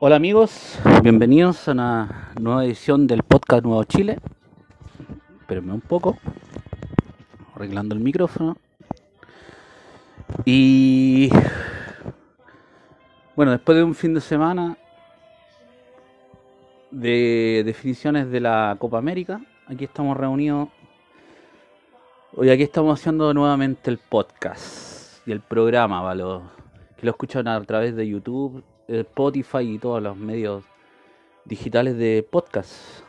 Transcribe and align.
Hola 0.00 0.14
amigos, 0.14 0.78
bienvenidos 1.02 1.66
a 1.66 1.72
una 1.72 2.32
nueva 2.40 2.64
edición 2.64 3.08
del 3.08 3.24
podcast 3.24 3.64
Nuevo 3.64 3.82
Chile. 3.82 4.20
Espérenme 5.40 5.72
un 5.72 5.80
poco, 5.80 6.16
arreglando 7.56 7.96
el 7.96 8.00
micrófono. 8.00 8.56
Y 10.44 11.30
bueno, 13.34 13.50
después 13.50 13.76
de 13.76 13.82
un 13.82 13.96
fin 13.96 14.14
de 14.14 14.20
semana 14.20 14.78
de 16.92 17.64
definiciones 17.66 18.30
de 18.30 18.38
la 18.38 18.76
Copa 18.78 18.98
América, 18.98 19.40
aquí 19.66 19.82
estamos 19.82 20.16
reunidos. 20.16 20.68
Hoy 22.36 22.50
aquí 22.50 22.62
estamos 22.62 23.00
haciendo 23.00 23.34
nuevamente 23.34 23.90
el 23.90 23.98
podcast 23.98 25.26
y 25.26 25.32
el 25.32 25.40
programa 25.40 26.14
los 26.14 26.42
que 26.96 27.04
lo 27.04 27.10
escuchan 27.10 27.48
a 27.48 27.60
través 27.64 27.96
de 27.96 28.06
YouTube, 28.06 28.62
Spotify 28.88 29.74
y 29.74 29.78
todos 29.78 30.02
los 30.02 30.16
medios 30.16 30.64
digitales 31.44 31.96
de 31.96 32.26
podcast. 32.28 33.02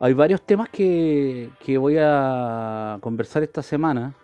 Hay 0.00 0.14
varios 0.14 0.42
temas 0.42 0.68
que, 0.68 1.50
que 1.60 1.78
voy 1.78 1.96
a 2.00 2.98
conversar 3.00 3.42
esta 3.42 3.62
semana 3.62 4.14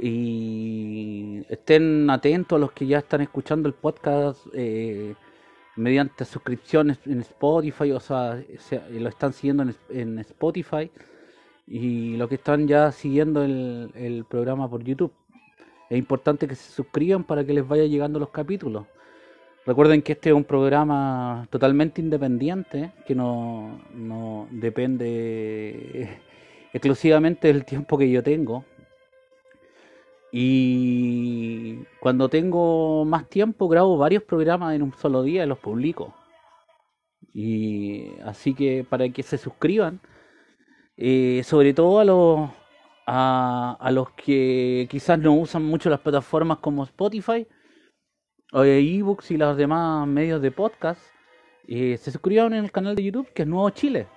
y 0.00 1.42
estén 1.48 2.08
atentos 2.08 2.56
a 2.56 2.60
los 2.60 2.72
que 2.72 2.86
ya 2.86 2.98
están 2.98 3.20
escuchando 3.20 3.68
el 3.68 3.74
podcast 3.74 4.46
eh, 4.54 5.14
mediante 5.76 6.24
suscripciones 6.24 6.98
en 7.04 7.20
Spotify, 7.20 7.92
o 7.92 8.00
sea, 8.00 8.42
lo 8.90 9.08
están 9.08 9.32
siguiendo 9.32 9.64
en, 9.64 9.76
en, 9.90 10.18
Spotify 10.20 10.90
y 11.66 12.16
los 12.16 12.28
que 12.28 12.36
están 12.36 12.66
ya 12.66 12.90
siguiendo 12.92 13.44
el, 13.44 13.90
el 13.94 14.24
programa 14.24 14.70
por 14.70 14.82
YouTube. 14.82 15.12
Es 15.88 15.98
importante 15.98 16.46
que 16.46 16.54
se 16.54 16.72
suscriban 16.72 17.24
para 17.24 17.44
que 17.44 17.54
les 17.54 17.66
vaya 17.66 17.84
llegando 17.84 18.18
los 18.18 18.30
capítulos. 18.30 18.86
Recuerden 19.64 20.02
que 20.02 20.12
este 20.12 20.30
es 20.30 20.34
un 20.34 20.44
programa 20.44 21.46
totalmente 21.50 22.00
independiente, 22.00 22.92
que 23.06 23.14
no, 23.14 24.48
depende 24.50 26.20
exclusivamente 26.72 27.48
del 27.48 27.64
tiempo 27.64 27.98
que 27.98 28.10
yo 28.10 28.22
tengo. 28.22 28.64
Y 30.30 31.84
cuando 32.00 32.28
tengo 32.28 33.04
más 33.04 33.28
tiempo 33.28 33.68
grabo 33.68 33.96
varios 33.96 34.22
programas 34.22 34.74
en 34.74 34.82
un 34.82 34.92
solo 34.94 35.22
día 35.22 35.44
y 35.44 35.46
los 35.46 35.58
publico. 35.58 36.14
Y 37.32 38.12
así 38.24 38.54
que 38.54 38.86
para 38.88 39.08
que 39.08 39.22
se 39.22 39.38
suscriban, 39.38 40.00
eh, 40.96 41.42
sobre 41.44 41.74
todo 41.74 42.00
a 42.00 42.04
los 42.04 42.50
a, 43.10 43.90
los 43.90 44.10
que 44.10 44.86
quizás 44.90 45.18
no 45.18 45.32
usan 45.32 45.64
mucho 45.64 45.88
las 45.88 46.00
plataformas 46.00 46.58
como 46.58 46.84
Spotify 46.84 47.46
o 48.52 48.64
ebooks 48.64 49.30
y 49.30 49.38
los 49.38 49.56
demás 49.56 50.06
medios 50.06 50.42
de 50.42 50.50
podcast, 50.50 51.00
eh, 51.66 51.96
se 51.96 52.10
suscriban 52.10 52.52
en 52.52 52.64
el 52.64 52.72
canal 52.72 52.94
de 52.94 53.04
YouTube 53.04 53.32
que 53.32 53.42
es 53.42 53.48
Nuevo 53.48 53.70
Chile. 53.70 54.08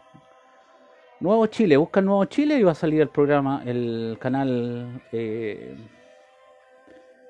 Nuevo 1.22 1.46
Chile, 1.48 1.78
busca 1.78 2.02
Nuevo 2.02 2.26
Chile 2.26 2.58
y 2.58 2.64
va 2.64 2.72
a 2.72 2.76
salir 2.76 3.02
el 3.02 3.10
programa, 3.10 3.62
el 3.66 4.18
canal 4.20 5.02
eh, 5.14 5.78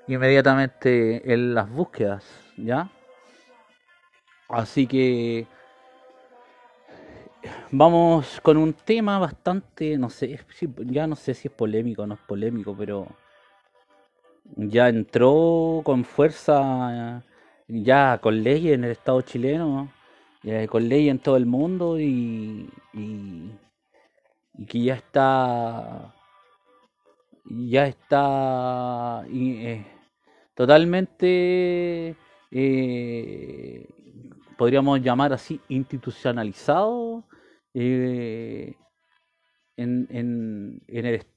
inmediatamente 0.07 1.31
en 1.31 1.53
las 1.53 1.69
búsquedas, 1.69 2.25
¿ya? 2.57 2.89
Así 4.49 4.87
que 4.87 5.45
vamos 7.71 8.39
con 8.41 8.57
un 8.57 8.73
tema 8.73 9.19
bastante, 9.19 9.97
no 9.97 10.09
sé, 10.09 10.39
ya 10.85 11.07
no 11.07 11.15
sé 11.15 11.33
si 11.33 11.47
es 11.47 11.53
polémico 11.53 12.03
o 12.03 12.07
no 12.07 12.15
es 12.15 12.19
polémico, 12.21 12.75
pero 12.77 13.07
ya 14.55 14.89
entró 14.89 15.81
con 15.83 16.03
fuerza, 16.03 17.23
ya 17.67 18.19
con 18.21 18.43
leyes 18.43 18.73
en 18.73 18.83
el 18.83 18.91
Estado 18.91 19.21
chileno, 19.21 19.91
con 20.69 20.89
leyes 20.89 21.11
en 21.11 21.19
todo 21.19 21.37
el 21.37 21.45
mundo 21.45 21.99
y, 21.99 22.69
y, 22.93 23.51
que 24.67 24.83
ya 24.83 24.95
está, 24.95 26.13
ya 27.45 27.87
está 27.87 29.23
eh, 29.31 29.85
totalmente, 30.53 32.15
eh, 32.51 33.87
podríamos 34.57 35.01
llamar 35.01 35.33
así, 35.33 35.59
institucionalizado 35.69 37.23
eh, 37.73 38.75
en, 39.77 40.07
en, 40.09 40.81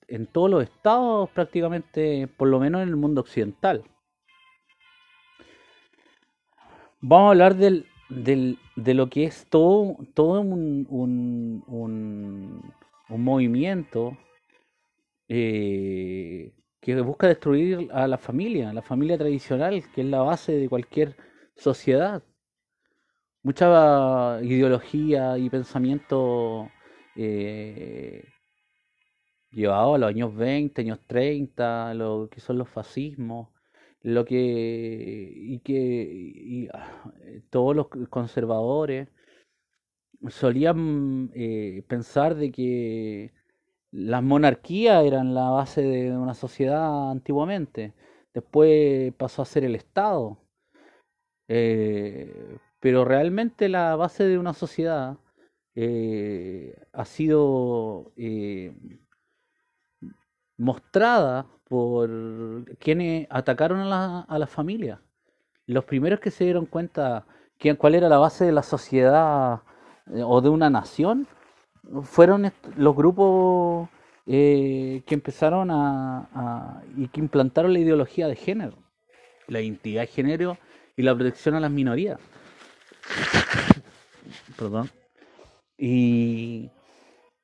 en, 0.09 0.27
todos 0.27 0.51
los 0.51 0.63
estados 0.65 1.31
prácticamente, 1.31 2.29
por 2.29 2.49
lo 2.49 2.61
menos 2.61 2.83
en 2.83 2.89
el 2.89 2.97
mundo 2.97 3.21
occidental. 3.21 3.85
Vamos 7.01 7.27
a 7.27 7.31
hablar 7.31 7.57
del, 7.57 7.87
del, 8.09 8.59
de 8.77 8.95
lo 8.95 9.09
que 9.11 9.25
es 9.25 9.47
todo, 9.49 9.97
todo 10.15 10.41
un, 10.41 10.87
un, 10.89 11.63
un, 11.67 13.25
movimiento 13.25 14.17
eh, 15.29 16.53
que 16.81 17.01
busca 17.01 17.29
destruir 17.29 17.89
a 17.93 18.09
la 18.09 18.19
familia, 18.19 18.73
la 18.73 18.83
familia 18.83 19.19
tradicional, 19.19 19.85
que 19.95 20.01
es 20.01 20.07
la 20.07 20.23
base 20.23 20.53
de 20.53 20.69
cualquier 20.69 21.17
sociedad 21.57 22.23
mucha 23.45 24.41
ideología 24.43 25.39
y 25.39 25.51
pensamiento 25.51 26.71
eh, 27.17 28.25
llevado 29.53 29.95
a 29.95 29.99
los 29.99 30.09
años 30.09 30.35
20, 30.35 30.81
años 30.83 31.01
30, 31.07 31.95
lo 31.95 32.29
que 32.31 32.41
son 32.41 32.59
los 32.59 32.69
fascismos, 32.69 33.51
lo 34.03 34.25
que 34.25 34.37
y 34.37 35.61
que 35.61 36.69
ah, 36.75 37.13
todos 37.51 37.77
los 37.77 37.89
conservadores 38.11 39.09
solían 40.29 41.31
eh, 41.35 41.85
pensar 41.89 42.35
de 42.37 42.51
que 42.51 43.33
las 43.93 44.23
monarquías 44.23 45.05
eran 45.05 45.35
la 45.35 45.51
base 45.51 45.83
de 45.83 46.17
una 46.17 46.35
sociedad 46.35 47.11
antiguamente. 47.11 47.95
Después 48.35 49.13
pasó 49.15 49.43
a 49.43 49.45
ser 49.47 49.65
el 49.65 49.75
Estado. 49.77 50.39
Eh, 51.49 52.59
pero 52.85 53.03
realmente 53.07 53.71
la 53.71 53.97
base 53.97 54.25
de 54.25 54.37
una 54.37 54.53
sociedad 54.53 55.17
eh, 55.75 56.77
ha 56.93 57.07
sido 57.07 58.13
eh, 58.15 58.75
mostrada 60.59 61.47
por 61.67 62.67
quienes 62.79 63.27
atacaron 63.31 63.81
a 63.81 63.85
la, 63.87 64.21
a 64.21 64.39
la 64.39 64.47
familia. 64.47 65.01
Los 65.65 65.87
primeros 65.87 66.21
que 66.21 66.31
se 66.31 66.45
dieron 66.45 66.67
cuenta 66.67 67.25
que, 67.57 67.75
cuál 67.75 67.95
era 67.95 68.11
la 68.11 68.19
base 68.19 68.45
de 68.45 68.53
la 68.53 68.63
sociedad 68.63 69.63
eh, 70.13 70.23
o 70.23 70.43
de 70.43 70.51
una 70.51 70.69
nación 70.69 71.27
fueron 72.03 72.53
los 72.77 72.95
grupos 72.95 73.89
que 74.27 75.03
empezaron 75.09 75.71
a, 75.71 76.83
y 76.99 77.09
que 77.09 77.21
implantaron 77.21 77.73
la 77.73 77.79
ideología 77.79 78.29
de 78.29 78.37
género, 78.37 78.77
la 79.49 79.63
identidad 79.63 80.03
de 80.03 80.09
género 80.09 80.59
y 80.99 81.03
la 81.03 81.15
protección 81.15 81.55
a 81.55 81.61
las 81.61 81.71
minorías. 81.71 82.21
Perdón. 84.59 84.91
Y 85.77 86.71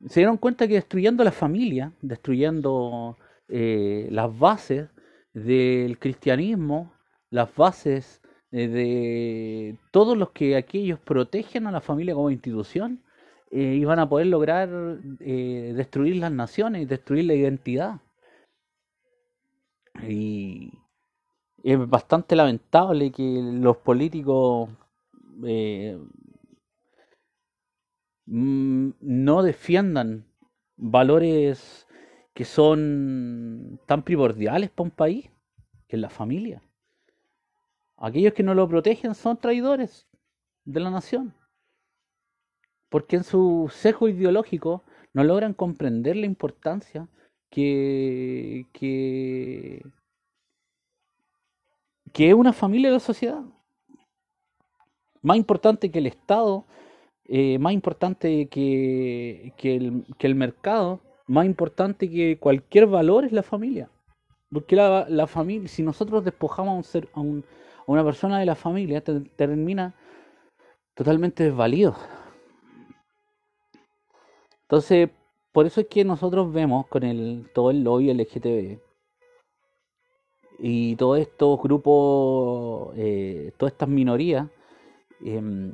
se 0.08 0.20
dieron 0.20 0.38
cuenta 0.38 0.66
que 0.66 0.74
destruyendo 0.74 1.24
la 1.24 1.32
familia, 1.32 1.92
destruyendo 2.00 3.16
eh, 3.48 4.08
las 4.10 4.36
bases 4.38 4.88
del 5.34 5.98
cristianismo, 5.98 6.92
las 7.30 7.54
bases 7.54 8.20
eh, 8.52 8.68
de 8.68 9.78
todos 9.90 10.16
los 10.16 10.30
que 10.30 10.56
aquellos 10.56 10.98
protegen 11.00 11.66
a 11.66 11.72
la 11.72 11.80
familia 11.80 12.14
como 12.14 12.30
institución, 12.30 13.02
eh, 13.50 13.76
iban 13.78 13.98
a 13.98 14.08
poder 14.08 14.28
lograr 14.28 14.68
destruir 14.68 16.16
las 16.16 16.32
naciones, 16.32 16.88
destruir 16.88 17.24
la 17.24 17.34
identidad. 17.34 18.00
Y 20.02 20.72
es 21.62 21.88
bastante 21.88 22.36
lamentable 22.36 23.10
que 23.10 23.22
los 23.42 23.76
políticos 23.78 24.70
eh, 25.44 25.98
mm, 28.26 28.90
no 29.00 29.42
defiendan 29.42 30.26
valores 30.76 31.86
que 32.34 32.44
son 32.44 33.80
tan 33.86 34.02
primordiales 34.02 34.70
para 34.70 34.84
un 34.84 34.90
país, 34.90 35.30
que 35.88 35.96
es 35.96 36.00
la 36.00 36.10
familia. 36.10 36.62
Aquellos 37.96 38.32
que 38.32 38.42
no 38.42 38.54
lo 38.54 38.68
protegen 38.68 39.14
son 39.14 39.38
traidores 39.38 40.08
de 40.64 40.80
la 40.80 40.90
nación, 40.90 41.34
porque 42.88 43.16
en 43.16 43.24
su 43.24 43.70
sesgo 43.72 44.08
ideológico 44.08 44.84
no 45.12 45.24
logran 45.24 45.54
comprender 45.54 46.16
la 46.16 46.26
importancia 46.26 47.08
que, 47.50 48.66
que, 48.72 49.84
que 52.12 52.28
es 52.28 52.34
una 52.34 52.52
familia 52.52 52.88
de 52.88 52.94
la 52.94 53.00
sociedad 53.00 53.44
más 55.22 55.36
importante 55.36 55.90
que 55.90 55.98
el 55.98 56.06
Estado, 56.06 56.64
eh, 57.26 57.58
más 57.58 57.72
importante 57.72 58.48
que, 58.48 59.52
que, 59.56 59.76
el, 59.76 60.04
que, 60.18 60.26
el, 60.26 60.34
mercado, 60.34 61.00
más 61.26 61.46
importante 61.46 62.10
que 62.10 62.38
cualquier 62.38 62.86
valor 62.86 63.24
es 63.24 63.32
la 63.32 63.42
familia. 63.42 63.88
Porque 64.52 64.76
la, 64.76 65.06
la 65.08 65.26
familia, 65.26 65.68
si 65.68 65.82
nosotros 65.82 66.24
despojamos 66.24 66.72
a 66.72 66.76
un, 66.76 66.84
ser, 66.84 67.08
a 67.12 67.20
un, 67.20 67.44
a 67.78 67.92
una 67.92 68.04
persona 68.04 68.38
de 68.38 68.46
la 68.46 68.56
familia, 68.56 69.00
te, 69.00 69.20
termina 69.20 69.94
totalmente 70.94 71.44
desvalido. 71.44 71.94
Entonces, 74.62 75.10
por 75.52 75.66
eso 75.66 75.80
es 75.80 75.88
que 75.88 76.04
nosotros 76.04 76.52
vemos 76.52 76.86
con 76.86 77.02
el, 77.02 77.50
todo 77.54 77.70
el 77.70 77.82
lobby 77.82 78.12
LGTB 78.12 78.78
y 80.60 80.96
todos 80.96 81.18
estos 81.18 81.60
grupos, 81.60 82.92
eh, 82.96 83.52
todas 83.56 83.72
estas 83.72 83.88
minorías, 83.88 84.48
em, 85.24 85.72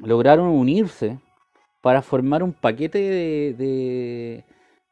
lograron 0.00 0.48
unirse 0.48 1.18
para 1.80 2.02
formar 2.02 2.42
un 2.42 2.52
paquete 2.52 2.98
de, 2.98 4.44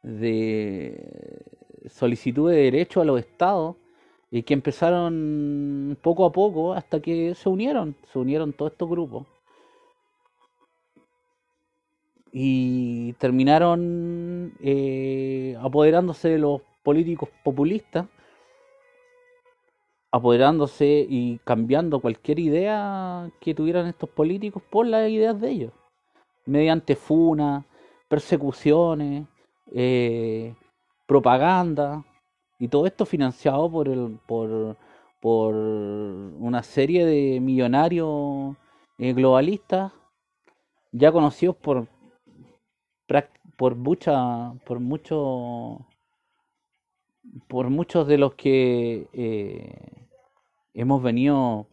de, 0.02 1.44
solicitud 1.88 2.50
de 2.50 2.56
derecho 2.56 3.00
a 3.00 3.04
los 3.04 3.20
estados 3.20 3.76
y 4.30 4.42
que 4.42 4.54
empezaron 4.54 5.96
poco 6.02 6.24
a 6.24 6.32
poco 6.32 6.72
hasta 6.74 7.00
que 7.00 7.34
se 7.34 7.48
unieron, 7.48 7.96
se 8.12 8.18
unieron 8.18 8.52
todos 8.52 8.72
estos 8.72 8.88
grupos. 8.88 9.26
Y 12.32 13.12
terminaron 13.14 14.54
eh, 14.60 15.56
apoderándose 15.60 16.28
de 16.28 16.38
los 16.38 16.60
políticos 16.84 17.28
populistas, 17.42 18.06
apoderándose 20.10 21.06
y 21.08 21.38
cambiando 21.44 22.00
cualquier 22.00 22.38
idea 22.38 23.30
que 23.40 23.54
tuvieran 23.54 23.86
estos 23.86 24.10
políticos 24.10 24.62
por 24.70 24.86
las 24.86 25.08
ideas 25.08 25.40
de 25.40 25.50
ellos, 25.50 25.72
mediante 26.46 26.96
funas, 26.96 27.64
persecuciones, 28.08 29.26
eh, 29.72 30.54
propaganda, 31.06 32.04
y 32.58 32.68
todo 32.68 32.86
esto 32.86 33.06
financiado 33.06 33.70
por, 33.70 33.88
el, 33.88 34.18
por, 34.26 34.76
por 35.20 35.54
una 35.54 36.62
serie 36.62 37.06
de 37.06 37.40
millonarios 37.40 38.56
eh, 38.98 39.12
globalistas 39.14 39.92
ya 40.92 41.12
conocidos 41.12 41.56
por 41.56 41.86
por 43.60 43.76
mucha, 43.76 44.54
por 44.64 44.80
mucho, 44.80 45.86
por 47.48 47.70
muchos 47.70 48.06
de 48.08 48.18
los 48.18 48.34
que 48.34 49.08
eh, 49.12 50.08
hemos 50.74 51.02
venido 51.02 51.66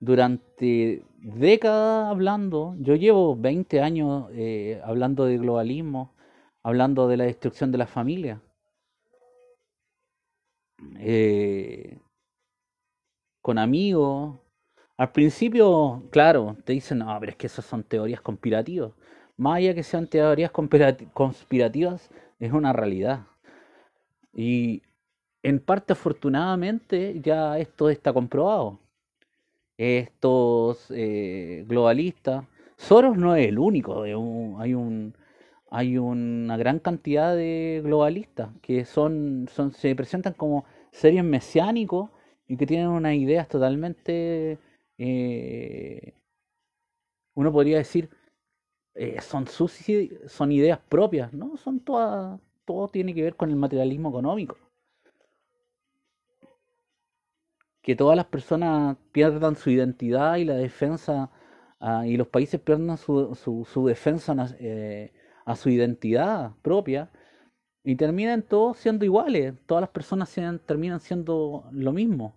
durante 0.00 1.02
décadas 1.18 2.08
hablando. 2.08 2.74
Yo 2.78 2.94
llevo 2.94 3.36
20 3.36 3.80
años 3.80 4.28
eh, 4.32 4.80
hablando 4.84 5.24
de 5.24 5.38
globalismo, 5.38 6.14
hablando 6.62 7.08
de 7.08 7.16
la 7.16 7.24
destrucción 7.24 7.72
de 7.72 7.78
la 7.78 7.86
familia. 7.86 8.40
Eh, 10.98 11.98
con 13.42 13.58
amigos. 13.58 14.38
Al 14.96 15.12
principio, 15.12 16.04
claro, 16.10 16.56
te 16.64 16.72
dicen, 16.72 16.98
no, 16.98 17.16
pero 17.20 17.30
es 17.30 17.36
que 17.36 17.46
esas 17.46 17.64
son 17.64 17.84
teorías 17.84 18.20
conspirativas 18.20 18.92
más 19.38 19.58
allá 19.58 19.74
que 19.74 19.84
sean 19.84 20.08
teorías 20.08 20.50
conspirativas, 20.50 22.10
es 22.40 22.52
una 22.52 22.72
realidad. 22.72 23.26
Y 24.38 24.82
en 25.42 25.58
parte, 25.58 25.94
afortunadamente, 25.94 27.20
ya 27.20 27.58
esto 27.58 27.90
está 27.90 28.12
comprobado. 28.12 28.78
Estos 29.76 30.86
eh, 30.90 31.64
globalistas, 31.68 32.44
Soros 32.76 33.16
no 33.16 33.34
es 33.34 33.48
el 33.48 33.58
único, 33.58 34.02
hay 34.04 34.14
un 34.14 35.14
hay 35.70 35.98
una 35.98 36.56
gran 36.56 36.78
cantidad 36.78 37.34
de 37.36 37.82
globalistas 37.84 38.50
que 38.62 38.84
son, 38.84 39.48
son 39.52 39.72
se 39.72 39.94
presentan 39.94 40.32
como 40.34 40.64
seres 40.92 41.24
mesiánicos 41.24 42.10
y 42.46 42.56
que 42.56 42.66
tienen 42.66 42.88
unas 42.88 43.14
ideas 43.14 43.48
totalmente 43.48 44.58
eh, 44.98 46.14
uno 47.34 47.52
podría 47.52 47.78
decir 47.78 48.08
eh, 48.94 49.20
son 49.20 49.46
sus 49.46 49.76
son 50.26 50.52
ideas 50.52 50.80
propias, 50.88 51.32
¿no? 51.32 51.56
Son 51.56 51.80
todas, 51.80 52.40
todo 52.68 52.88
tiene 52.88 53.14
que 53.14 53.22
ver 53.22 53.34
con 53.34 53.48
el 53.48 53.56
materialismo 53.56 54.10
económico. 54.10 54.58
Que 57.80 57.96
todas 57.96 58.14
las 58.14 58.26
personas 58.26 58.98
pierdan 59.10 59.56
su 59.56 59.70
identidad 59.70 60.36
y 60.36 60.44
la 60.44 60.54
defensa, 60.54 61.30
ah, 61.80 62.06
y 62.06 62.18
los 62.18 62.28
países 62.28 62.60
pierdan 62.60 62.98
su, 62.98 63.34
su, 63.34 63.86
defensa 63.86 64.34
eh, 64.60 65.14
a 65.46 65.56
su 65.56 65.70
identidad 65.70 66.52
propia, 66.60 67.10
y 67.82 67.96
terminen 67.96 68.42
todos 68.42 68.76
siendo 68.76 69.06
iguales, 69.06 69.54
todas 69.64 69.80
las 69.80 69.90
personas 69.90 70.30
terminan 70.66 71.00
siendo 71.00 71.64
lo 71.72 71.92
mismo, 71.92 72.34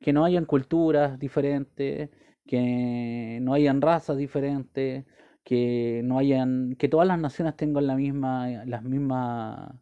que 0.00 0.14
no 0.14 0.24
hayan 0.24 0.46
culturas 0.46 1.18
diferentes, 1.18 2.08
que 2.46 3.38
no 3.42 3.52
hayan 3.52 3.82
razas 3.82 4.16
diferentes, 4.16 5.04
que 5.50 6.02
no 6.04 6.18
hayan, 6.20 6.76
que 6.76 6.88
todas 6.88 7.08
las 7.08 7.18
naciones 7.18 7.56
tengan 7.56 7.88
la 7.88 7.96
misma, 7.96 8.48
las 8.66 8.84
mismas, 8.84 9.74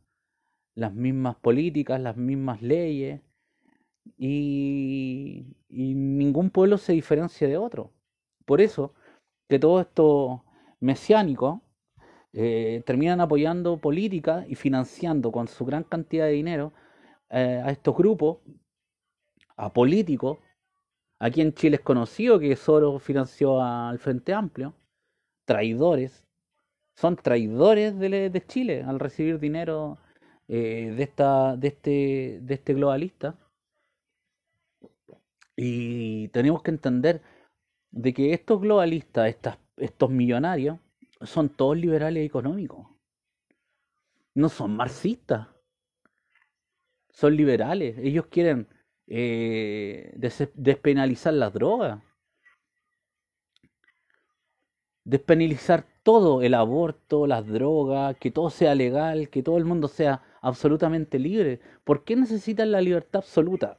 las 0.75 0.95
mismas 0.95 1.37
políticas, 1.37 2.01
las 2.01 2.17
mismas 2.17 2.63
leyes, 2.63 3.21
y, 4.17 5.45
ningún 5.69 6.49
pueblo 6.51 6.79
se 6.79 6.95
diferencia 6.95 7.47
de 7.49 7.59
otro. 7.59 7.93
Por 8.47 8.63
eso 8.63 8.95
que 9.49 9.59
todo 9.59 9.81
esto 9.81 10.45
mesiánico 10.81 11.63
eh, 12.33 12.83
terminan 12.87 13.21
apoyando 13.21 13.79
políticas 13.79 14.47
y 14.49 14.55
financiando 14.55 15.33
con 15.33 15.49
su 15.49 15.67
gran 15.67 15.85
cantidad 15.85 16.25
de 16.27 16.33
dinero 16.33 16.73
eh, 17.31 17.61
a 17.63 17.71
estos 17.71 17.95
grupos, 17.95 18.39
a 19.57 19.73
políticos. 19.75 20.39
Aquí 21.19 21.43
en 21.43 21.53
Chile 21.53 21.77
es 21.77 21.83
conocido 21.83 22.39
que 22.39 22.57
Soros 22.57 23.03
financió 23.03 23.63
al 23.63 23.99
Frente 23.99 24.33
Amplio 24.33 24.75
traidores, 25.49 26.27
son 26.95 27.17
traidores 27.17 27.99
de, 27.99 28.45
Chile 28.47 28.83
al 28.83 29.01
recibir 29.01 29.39
dinero 29.41 29.97
eh, 30.47 30.93
de, 30.95 31.03
esta, 31.03 31.57
de, 31.57 31.69
este, 31.69 32.39
de 32.43 32.55
este 32.55 32.75
globalista. 32.75 33.35
Y 35.57 36.29
tenemos 36.29 36.63
que 36.63 36.71
entender 36.71 37.23
de 37.91 38.13
que 38.13 38.35
estos 38.35 38.61
globalistas, 38.61 39.35
estos 39.79 40.11
millonarios, 40.11 40.79
son 41.23 41.49
todos 41.49 41.79
liberales 41.79 42.27
económicos. 42.27 42.87
No 44.35 44.51
son 44.51 44.77
marxistas. 44.77 45.49
Son 47.09 47.35
liberales. 47.35 47.97
Ellos 47.99 48.27
quieren 48.27 48.69
eh, 49.07 50.13
despenalizar 50.55 51.33
las 51.33 51.55
drogas 51.55 52.03
despenalizar 55.09 55.87
todo, 56.03 56.43
el 56.43 56.55
aborto, 56.55 57.27
las 57.27 57.47
drogas, 57.47 58.17
que 58.19 58.31
todo 58.31 58.51
sea 58.51 58.75
legal, 58.75 59.31
que 59.31 59.43
todo 59.43 59.57
el 59.57 59.65
mundo 59.65 59.89
sea 59.89 60.23
absolutamente 60.43 61.19
libre. 61.19 61.61
¿Por 61.85 62.05
qué 62.05 62.15
necesitan 62.15 62.73
la 62.73 62.83
libertad 62.83 63.21
absoluta? 63.21 63.79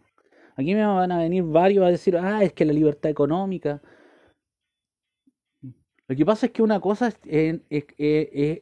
Aquí 0.55 0.73
me 0.73 0.85
van 0.85 1.11
a 1.11 1.19
venir 1.19 1.43
varios 1.43 1.85
a 1.85 1.89
decir, 1.89 2.17
ah, 2.17 2.43
es 2.43 2.53
que 2.53 2.65
la 2.65 2.73
libertad 2.73 3.11
económica. 3.11 3.81
Lo 6.07 6.15
que 6.15 6.25
pasa 6.25 6.47
es 6.47 6.51
que 6.51 6.63
una 6.63 6.79
cosa 6.79 7.13
es, 7.25 7.61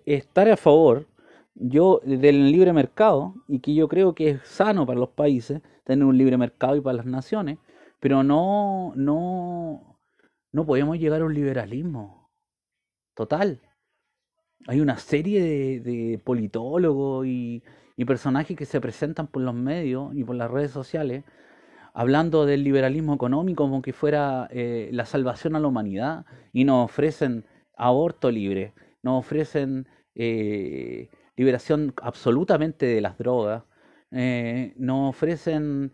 estar 0.05 0.50
a 0.50 0.57
favor 0.57 1.07
yo 1.55 2.01
del 2.03 2.51
libre 2.51 2.74
mercado 2.74 3.36
y 3.47 3.59
que 3.59 3.74
yo 3.74 3.88
creo 3.88 4.13
que 4.13 4.29
es 4.31 4.41
sano 4.43 4.86
para 4.86 5.00
los 5.00 5.09
países 5.09 5.62
tener 5.86 6.05
un 6.05 6.17
libre 6.17 6.38
mercado 6.38 6.75
y 6.75 6.81
para 6.81 6.97
las 6.97 7.05
naciones, 7.05 7.59
pero 8.00 8.24
no 8.24 8.93
no 8.95 9.97
no 10.51 10.65
podemos 10.65 11.00
llegar 11.00 11.21
a 11.21 11.25
un 11.25 11.33
liberalismo 11.33 12.16
total. 13.17 13.59
Hay 14.67 14.79
una 14.79 14.97
serie 14.97 15.41
de, 15.81 16.21
politólogos 16.24 17.25
y, 17.27 17.63
personajes 18.05 18.55
que 18.55 18.65
se 18.65 18.79
presentan 18.79 19.25
por 19.27 19.41
los 19.41 19.55
medios 19.55 20.15
y 20.15 20.24
por 20.24 20.36
las 20.36 20.51
redes 20.51 20.69
sociales 20.71 21.24
hablando 21.95 22.45
del 22.45 22.63
liberalismo 22.63 23.15
económico 23.15 23.63
como 23.63 23.81
que 23.81 23.91
fuera 23.91 24.47
eh, 24.51 24.89
la 24.93 25.05
salvación 25.05 25.55
a 25.55 25.59
la 25.59 25.67
humanidad 25.67 26.25
y 26.53 26.63
nos 26.63 26.86
ofrecen 26.86 27.43
aborto 27.75 28.29
libre, 28.29 28.74
nos 29.01 29.19
ofrecen 29.25 29.88
eh, 30.13 31.09
liberación 31.36 31.95
absolutamente 32.03 32.86
de 32.86 33.01
las 33.01 33.17
drogas, 33.17 33.63
eh, 34.12 34.75
nos 34.77 35.09
ofrecen 35.09 35.91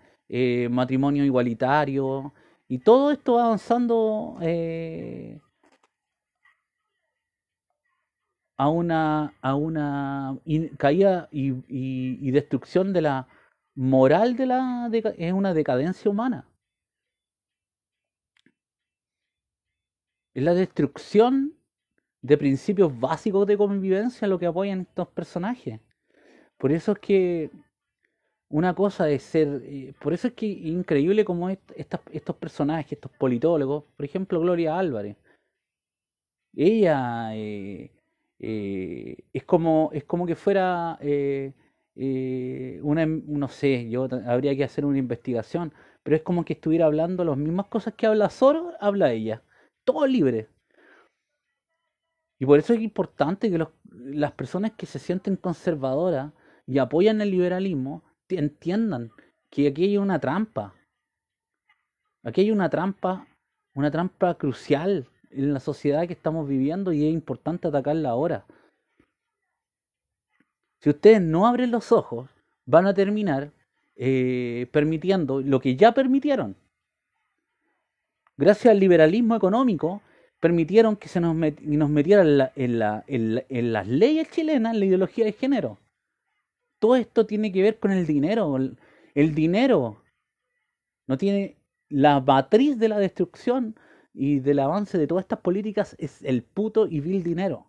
matrimonio 0.72 1.24
igualitario 1.24 2.34
y 2.68 2.80
todo 2.80 3.12
esto 3.12 3.36
va 3.36 3.46
avanzando 3.46 4.40
a 8.58 8.70
una, 8.70 9.34
a 9.42 9.56
una 9.56 10.38
caída 10.78 11.28
y, 11.32 11.52
destrucción 12.32 12.94
de 12.94 13.02
la 13.02 13.28
moral 13.76 14.36
de 14.36 14.46
la 14.46 14.90
es 15.18 15.34
una 15.34 15.54
decadencia 15.54 16.10
humana. 16.12 16.46
Es 20.36 20.44
la 20.44 20.54
destrucción 20.54 21.56
de 22.22 22.38
principios 22.38 23.00
básicos 23.00 23.48
de 23.48 23.58
convivencia 23.58 24.28
lo 24.28 24.40
que 24.40 24.48
apoyan 24.48 24.82
estos 24.82 25.10
personajes. 25.10 25.82
Por 26.58 26.72
eso 26.74 26.94
es 26.94 27.00
que 27.00 27.52
Una 28.50 28.74
cosa 28.74 29.10
es 29.10 29.22
ser... 29.24 29.62
eh, 29.66 29.94
por 30.02 30.14
eso 30.14 30.28
es 30.30 30.34
que 30.34 30.46
increíble 30.46 31.26
como 31.26 31.50
est- 31.50 31.72
estos 32.14 32.36
personajes, 32.38 32.94
estos 32.94 33.12
politólogos, 33.20 33.84
por 33.98 34.06
ejemplo 34.06 34.40
Gloria 34.40 34.78
Álvarez, 34.80 35.18
ella 36.56 37.36
eh, 37.36 37.92
eh, 38.44 39.18
es 39.34 39.44
como, 39.46 39.90
es 39.94 40.04
como 40.06 40.26
que 40.28 40.36
fuera 40.36 40.98
eh, 41.02 41.54
eh, 41.96 42.80
una, 42.84 43.04
em- 43.04 43.24
no 43.28 43.48
sé, 43.48 43.90
yo 43.90 44.08
habría 44.28 44.56
que 44.56 44.64
hacer 44.66 44.86
una 44.86 44.98
investigación, 45.00 45.74
pero 46.04 46.16
es 46.18 46.24
como 46.24 46.46
que 46.46 46.54
estuviera 46.54 46.86
hablando 46.86 47.24
las 47.26 47.38
mismas 47.38 47.68
cosas 47.68 47.94
que 47.96 48.08
habla 48.08 48.30
Soros, 48.30 48.74
habla 48.80 49.12
ella. 49.14 49.44
Todo 49.86 50.06
libre. 50.08 50.50
Y 52.40 52.46
por 52.46 52.60
eso 52.60 52.74
es 52.74 52.82
importante 52.82 53.50
que 53.50 53.66
las 53.92 54.32
personas 54.34 54.74
que 54.74 54.86
se 54.86 55.00
sienten 55.00 55.36
conservadoras 55.36 56.32
y 56.68 56.78
apoyan 56.78 57.22
el 57.22 57.32
liberalismo 57.32 58.04
ti- 58.28 58.38
entiendan 58.38 59.12
que 59.50 59.68
aquí 59.68 59.86
hay 59.86 59.98
una 59.98 60.20
trampa. 60.20 60.76
Aquí 62.24 62.42
hay 62.42 62.52
una 62.52 62.70
trampa, 62.70 63.28
una 63.76 63.92
trampa 63.92 64.36
crucial 64.38 65.08
en 65.36 65.54
la 65.54 65.60
sociedad 65.60 66.08
que 66.08 66.14
estamos 66.14 66.48
viviendo 66.48 66.94
y 66.94 67.06
es 67.08 67.14
importante 67.14 67.68
atacarla 67.68 68.10
ahora. 68.10 68.46
Si 70.82 70.90
ustedes 70.90 71.22
no 71.22 71.48
abren 71.48 71.72
los 71.72 71.92
ojos, 71.92 72.30
van 72.66 72.88
a 72.88 72.94
terminar 72.94 73.52
eh, 73.96 74.68
permitiendo 74.72 75.42
lo 75.42 75.60
que 75.60 75.76
ya 75.76 75.94
permitieron. 75.94 76.56
Gracias 78.38 78.72
al 78.72 78.80
liberalismo 78.80 79.36
económico, 79.36 80.02
permitieron 80.40 80.96
que 80.96 81.08
se 81.08 81.20
nos, 81.22 81.36
met- 81.36 81.60
nos 81.62 81.90
metieran 81.90 82.28
en, 82.28 82.38
la- 82.38 82.52
en 82.56 82.80
la- 82.80 83.04
en 83.08 83.36
la- 83.36 83.46
en 83.50 83.74
las 83.74 83.88
leyes 83.88 84.30
chilenas 84.32 84.76
la 84.76 84.86
ideología 84.86 85.26
de 85.26 85.34
género. 85.34 85.78
Todo 86.80 86.96
esto 86.96 87.26
tiene 87.26 87.52
que 87.52 87.62
ver 87.62 87.80
con 87.80 87.92
el 87.92 88.06
dinero. 88.06 88.58
El, 88.58 88.78
el 89.16 89.34
dinero 89.36 90.04
no 91.08 91.18
tiene 91.18 91.56
la 91.90 92.20
matriz 92.20 92.78
de 92.78 92.90
la 92.90 92.98
destrucción 93.00 93.76
y 94.14 94.40
del 94.40 94.60
avance 94.60 94.98
de 94.98 95.08
todas 95.08 95.24
estas 95.24 95.40
políticas 95.40 95.96
es 96.00 96.22
el 96.24 96.44
puto 96.44 96.88
y 96.88 97.00
vil 97.00 97.24
dinero. 97.24 97.68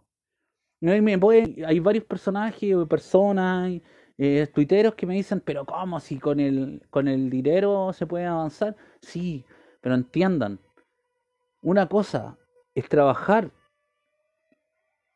Hay 0.82 1.80
varios 1.80 2.04
personajes 2.04 2.76
personas, 2.88 3.80
eh, 4.18 4.46
tuiteros 4.54 4.94
que 4.94 5.06
me 5.06 5.14
dicen, 5.14 5.40
pero 5.40 5.64
¿cómo? 5.64 5.98
Si 5.98 6.18
con 6.18 6.40
el, 6.40 6.82
con 6.90 7.08
el 7.08 7.30
dinero 7.30 7.92
se 7.92 8.06
puede 8.06 8.26
avanzar. 8.26 8.76
Sí, 9.00 9.44
pero 9.80 9.94
entiendan, 9.94 10.58
una 11.62 11.88
cosa 11.88 12.36
es 12.74 12.88
trabajar, 12.88 13.50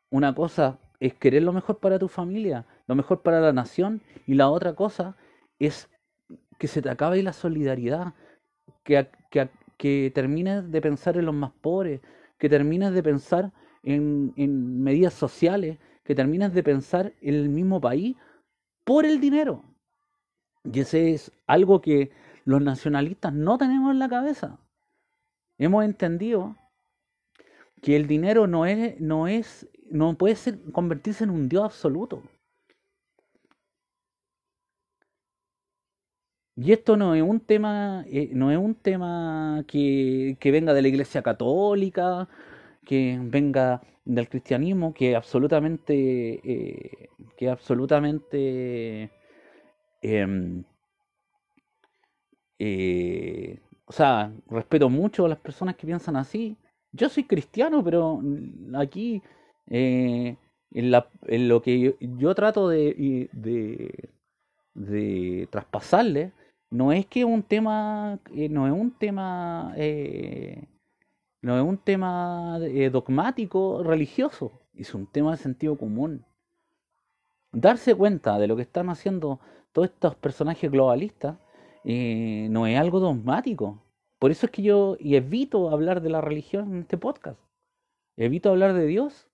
una 0.09 0.33
cosa 0.33 0.79
es 0.99 1.13
querer 1.13 1.43
lo 1.43 1.53
mejor 1.53 1.77
para 1.79 1.99
tu 1.99 2.07
familia, 2.07 2.65
lo 2.87 2.95
mejor 2.95 3.21
para 3.21 3.39
la 3.39 3.53
nación, 3.53 4.01
y 4.25 4.33
la 4.33 4.49
otra 4.49 4.73
cosa 4.73 5.15
es 5.59 5.89
que 6.57 6.67
se 6.67 6.81
te 6.81 6.89
acabe 6.89 7.21
la 7.23 7.33
solidaridad, 7.33 8.13
que, 8.83 9.07
que, 9.29 9.49
que 9.79 10.11
termines 10.13 10.69
de 10.69 10.81
pensar 10.81 11.15
en 11.15 11.25
los 11.25 11.33
más 11.33 11.51
pobres, 11.61 12.01
que 12.37 12.49
termines 12.49 12.93
de 12.93 13.01
pensar 13.01 13.53
en, 13.81 14.33
en 14.35 14.83
medidas 14.83 15.13
sociales, 15.13 15.79
que 16.03 16.15
termines 16.15 16.53
de 16.53 16.63
pensar 16.63 17.13
en 17.21 17.33
el 17.33 17.47
mismo 17.47 17.79
país 17.79 18.17
por 18.83 19.05
el 19.05 19.21
dinero. 19.21 19.63
Y 20.65 20.81
ese 20.81 21.13
es 21.13 21.31
algo 21.47 21.79
que 21.79 22.11
los 22.43 22.61
nacionalistas 22.61 23.33
no 23.33 23.57
tenemos 23.57 23.93
en 23.93 23.99
la 23.99 24.09
cabeza. 24.09 24.59
Hemos 25.57 25.85
entendido 25.85 26.57
que 27.81 27.95
el 27.95 28.05
dinero 28.05 28.47
no 28.47 28.65
es, 28.65 28.99
no 28.99 29.27
es, 29.29 29.69
no 29.89 30.17
puede 30.17 30.35
ser, 30.35 30.59
convertirse 30.73 31.23
en 31.23 31.29
un 31.29 31.47
dios 31.47 31.63
absoluto. 31.63 32.21
Y 36.61 36.73
esto 36.73 36.97
no 36.97 37.15
es 37.15 37.21
un 37.23 37.39
tema, 37.39 38.03
eh, 38.07 38.29
no 38.33 38.51
es 38.51 38.57
un 38.57 38.75
tema 38.75 39.63
que, 39.67 40.35
que 40.39 40.51
venga 40.51 40.73
de 40.73 40.81
la 40.81 40.87
Iglesia 40.89 41.21
Católica, 41.21 42.27
que 42.85 43.17
venga 43.21 43.81
del 44.05 44.27
cristianismo, 44.29 44.93
que 44.93 45.15
absolutamente, 45.15 46.41
eh, 46.43 47.09
que 47.37 47.49
absolutamente, 47.49 49.11
em, 50.01 50.63
eh, 52.59 53.59
o 53.85 53.91
sea, 53.91 54.31
respeto 54.47 54.89
mucho 54.89 55.25
a 55.25 55.29
las 55.29 55.39
personas 55.39 55.75
que 55.75 55.87
piensan 55.87 56.15
así. 56.15 56.57
Yo 56.91 57.09
soy 57.09 57.23
cristiano, 57.25 57.83
pero 57.83 58.21
aquí, 58.75 59.21
en 60.71 60.91
la- 60.91 61.07
en 61.27 61.47
lo 61.49 61.61
que 61.61 61.79
yo, 61.79 61.91
yo 61.99 62.35
trato 62.35 62.69
de, 62.69 63.29
de, 63.33 64.09
de 64.73 65.47
traspasarle, 65.51 66.31
no 66.71 66.91
es 66.91 67.05
que 67.07 67.25
un 67.25 67.43
tema, 67.43 68.19
eh, 68.33 68.49
no 68.49 68.67
es 68.67 68.73
un 68.73 68.91
tema, 68.91 69.73
eh, 69.77 70.67
no 71.41 71.57
es 71.57 71.63
un 71.63 71.77
tema 71.77 72.59
eh, 72.61 72.89
dogmático 72.89 73.83
religioso, 73.83 74.51
es 74.75 74.93
un 74.93 75.07
tema 75.07 75.31
de 75.31 75.37
sentido 75.37 75.77
común. 75.77 76.25
Darse 77.51 77.95
cuenta 77.95 78.37
de 78.37 78.47
lo 78.47 78.55
que 78.55 78.61
están 78.63 78.89
haciendo 78.89 79.39
todos 79.71 79.89
estos 79.89 80.15
personajes 80.15 80.69
globalistas 80.71 81.37
eh, 81.83 82.47
no 82.51 82.67
es 82.67 82.77
algo 82.79 82.99
dogmático. 82.99 83.81
Por 84.19 84.31
eso 84.31 84.45
es 84.45 84.51
que 84.51 84.61
yo 84.61 84.97
y 84.99 85.15
evito 85.15 85.69
hablar 85.71 86.01
de 86.01 86.09
la 86.09 86.21
religión 86.21 86.73
en 86.73 86.81
este 86.81 86.97
podcast. 86.97 87.39
Evito 88.17 88.49
hablar 88.49 88.73
de 88.73 88.85
Dios 88.85 89.27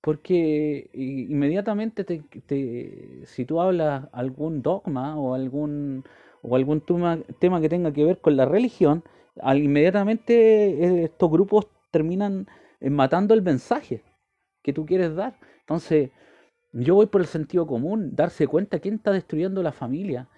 porque 0.00 0.90
inmediatamente 0.94 2.04
te, 2.04 2.20
te- 2.46 3.22
si 3.26 3.44
tú 3.46 3.60
hablas 3.60 4.08
algún 4.12 4.62
dogma 4.62 5.16
o 5.18 5.34
algún 5.34 6.04
o 6.42 6.56
algún 6.56 6.80
tema, 6.80 7.60
que 7.60 7.68
tenga 7.68 7.92
que 7.92 8.04
ver 8.04 8.20
con 8.20 8.36
la 8.36 8.44
religión, 8.44 9.04
al, 9.40 9.62
inmediatamente 9.62 10.34
eh, 10.34 11.04
estos 11.04 11.30
grupos 11.30 11.68
terminan 11.90 12.48
eh, 12.80 12.90
matando 12.90 13.32
el 13.32 13.42
mensaje 13.42 14.02
que 14.62 14.72
tú 14.72 14.84
quieres 14.84 15.14
dar. 15.14 15.38
Entonces, 15.60 16.10
yo 16.72 16.96
voy 16.96 17.06
por 17.06 17.20
el 17.20 17.26
sentido 17.26 17.66
común, 17.66 18.14
darse 18.14 18.46
cuenta 18.46 18.80
quién 18.80 18.96
está 18.96 19.12
destruyendo 19.12 19.62
la 19.62 19.72
familia. 19.72 20.28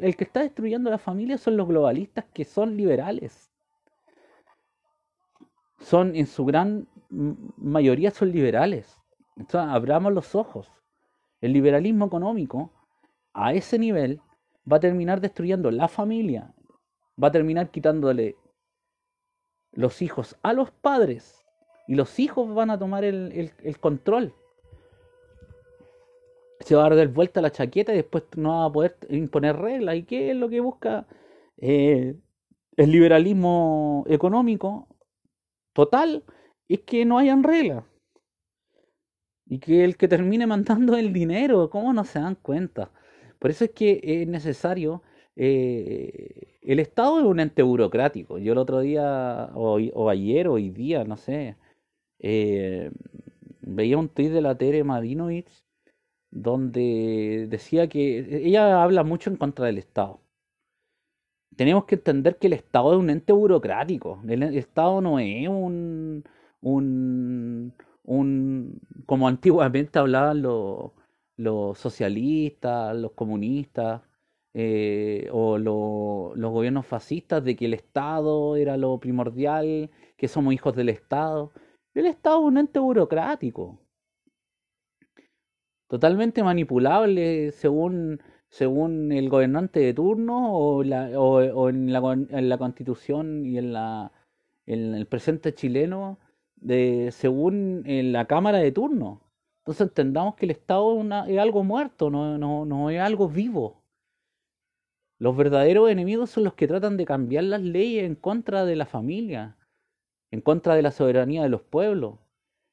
El 0.00 0.16
que 0.16 0.24
está 0.24 0.40
destruyendo 0.40 0.90
la 0.90 0.98
familia 0.98 1.38
son 1.38 1.56
los 1.56 1.68
globalistas 1.68 2.24
que 2.34 2.44
son 2.44 2.76
liberales. 2.76 3.50
Son, 5.78 6.14
en 6.16 6.26
su 6.26 6.44
gran 6.44 6.88
mayoría, 7.08 8.10
son 8.10 8.32
liberales. 8.32 9.00
Entonces, 9.36 9.70
abramos 9.70 10.12
los 10.12 10.34
ojos. 10.34 10.70
El 11.40 11.52
liberalismo 11.52 12.06
económico, 12.06 12.70
a 13.32 13.52
ese 13.52 13.78
nivel, 13.78 14.20
va 14.70 14.76
a 14.78 14.80
terminar 14.80 15.20
destruyendo 15.20 15.70
la 15.70 15.88
familia, 15.88 16.54
va 17.22 17.28
a 17.28 17.32
terminar 17.32 17.70
quitándole 17.70 18.36
los 19.72 20.02
hijos 20.02 20.36
a 20.42 20.52
los 20.52 20.70
padres 20.70 21.44
y 21.86 21.94
los 21.96 22.18
hijos 22.18 22.54
van 22.54 22.70
a 22.70 22.78
tomar 22.78 23.04
el, 23.04 23.52
el- 23.62 23.78
control. 23.80 24.34
Se 26.60 26.74
va 26.74 26.86
a 26.86 26.94
dar 26.94 27.08
vuelta 27.08 27.42
la 27.42 27.50
chaqueta 27.52 27.92
y 27.92 27.96
después 27.96 28.24
no 28.36 28.60
va 28.60 28.64
a 28.66 28.72
poder 28.72 28.96
imponer 29.10 29.56
reglas. 29.56 29.96
¿Y 29.96 30.04
qué 30.04 30.30
es 30.30 30.36
lo 30.36 30.48
que 30.48 30.60
busca 30.60 31.06
eh, 31.58 32.16
el 32.76 32.90
liberalismo 32.90 34.04
económico 34.08 34.88
total? 35.74 36.24
Es 36.68 36.80
que 36.80 37.04
no 37.04 37.18
hayan 37.18 37.42
reglas. 37.42 37.84
Y 39.46 39.58
que 39.58 39.84
el 39.84 39.96
que 39.96 40.08
termine 40.08 40.46
mandando 40.46 40.96
el 40.96 41.12
dinero, 41.12 41.68
¿cómo 41.70 41.92
no 41.92 42.04
se 42.04 42.18
dan 42.20 42.34
cuenta? 42.34 42.90
Por 43.38 43.50
eso 43.50 43.64
es 43.64 43.70
que 43.72 44.00
es 44.02 44.28
necesario. 44.28 45.02
eh, 45.36 46.58
el 46.62 46.78
Estado 46.80 47.18
es 47.20 47.24
un 47.26 47.40
ente 47.40 47.62
burocrático. 47.62 48.38
Yo 48.38 48.52
el 48.52 48.58
otro 48.58 48.80
día, 48.80 49.50
o, 49.54 49.78
o 49.94 50.08
ayer, 50.10 50.48
hoy 50.48 50.70
día, 50.70 51.04
no 51.04 51.16
sé, 51.16 51.56
eh, 52.20 52.90
veía 53.62 53.98
un 53.98 54.08
tuit 54.10 54.30
de 54.32 54.42
la 54.42 54.56
Tere 54.58 54.84
Marinovich 54.84 55.48
donde 56.30 57.46
decía 57.50 57.88
que 57.88 58.18
ella 58.46 58.82
habla 58.82 59.04
mucho 59.04 59.30
en 59.30 59.36
contra 59.36 59.66
del 59.66 59.78
Estado. 59.78 60.20
Tenemos 61.56 61.84
que 61.84 61.94
entender 61.96 62.36
que 62.38 62.48
el 62.48 62.52
Estado 62.54 62.92
es 62.92 62.98
un 62.98 63.10
ente 63.10 63.32
burocrático. 63.32 64.20
El 64.28 64.42
Estado 64.56 65.00
no 65.00 65.18
es 65.20 65.48
un, 65.48 66.24
un, 66.60 67.72
un 68.02 68.80
como 69.06 69.28
antiguamente 69.28 69.98
hablaban 70.00 70.42
los, 70.42 70.90
los 71.36 71.78
socialistas, 71.78 72.96
los 72.96 73.12
comunistas 73.12 74.02
eh, 74.54 75.28
o 75.32 75.58
lo- 75.58 76.32
los 76.36 76.52
gobiernos 76.52 76.86
fascistas 76.86 77.42
de 77.44 77.56
que 77.56 77.66
el 77.66 77.74
Estado 77.74 78.56
era 78.56 78.76
lo 78.76 78.98
primordial, 79.00 79.90
que 80.16 80.28
somos 80.28 80.54
hijos 80.54 80.76
del 80.76 80.88
Estado. 80.90 81.52
El 81.94 82.06
Estado 82.06 82.38
es 82.40 82.44
un 82.46 82.58
ente 82.58 82.78
burocrático 82.80 83.80
totalmente 85.88 86.42
manipulable 86.42 87.52
según, 87.52 88.20
según 88.48 89.12
el 89.12 89.28
gobernante 89.28 89.80
de 89.80 89.94
turno 89.94 90.56
o, 90.56 90.82
la, 90.84 91.10
o, 91.18 91.68
en, 91.68 91.92
la, 91.92 92.00
en 92.12 92.48
la 92.48 92.58
constitución 92.58 93.44
y 93.46 93.58
en, 93.58 93.72
la, 93.72 94.12
el 94.66 95.06
presente 95.06 95.54
chileno 95.54 96.18
de, 96.56 97.10
según 97.12 97.82
en 97.86 98.12
la 98.12 98.26
cámara 98.26 98.58
de 98.58 98.72
turno. 98.72 99.20
Entonces 99.64 99.86
entendamos 99.88 100.34
que 100.34 100.44
el 100.44 100.50
Estado 100.50 101.00
es, 101.26 101.38
algo 101.38 101.64
muerto, 101.64 102.10
no, 102.10 102.36
no, 102.38 102.90
es 102.90 103.00
algo 103.00 103.30
vivo. 103.30 103.82
Los 105.18 105.34
verdaderos 105.34 105.88
enemigos 105.88 106.28
son 106.28 106.44
los 106.44 106.52
que 106.52 106.68
tratan 106.68 106.98
de 106.98 107.06
cambiar 107.06 107.44
las 107.44 107.62
leyes 107.62 108.04
en 108.04 108.14
contra 108.14 108.66
de 108.66 108.76
la 108.76 108.84
familia, 108.84 109.56
en 110.30 110.42
contra 110.42 110.74
de 110.74 110.82
la 110.82 110.90
soberanía 110.90 111.42
de 111.42 111.48
los 111.48 111.62
pueblos, 111.62 112.18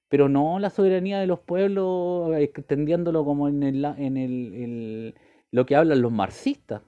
pero 0.09 0.27
no 0.27 0.59
la 0.59 0.69
soberanía 0.69 1.21
de 1.21 1.27
los 1.27 1.39
pueblos 1.39 2.35
extendiéndolo 2.35 3.23
como 3.23 3.47
en, 3.47 3.63
el, 3.63 3.85
en 3.85 4.17
el, 4.17 5.15
lo 5.49 5.65
que 5.65 5.77
hablan 5.77 6.01
los 6.01 6.11
marxistas, 6.11 6.81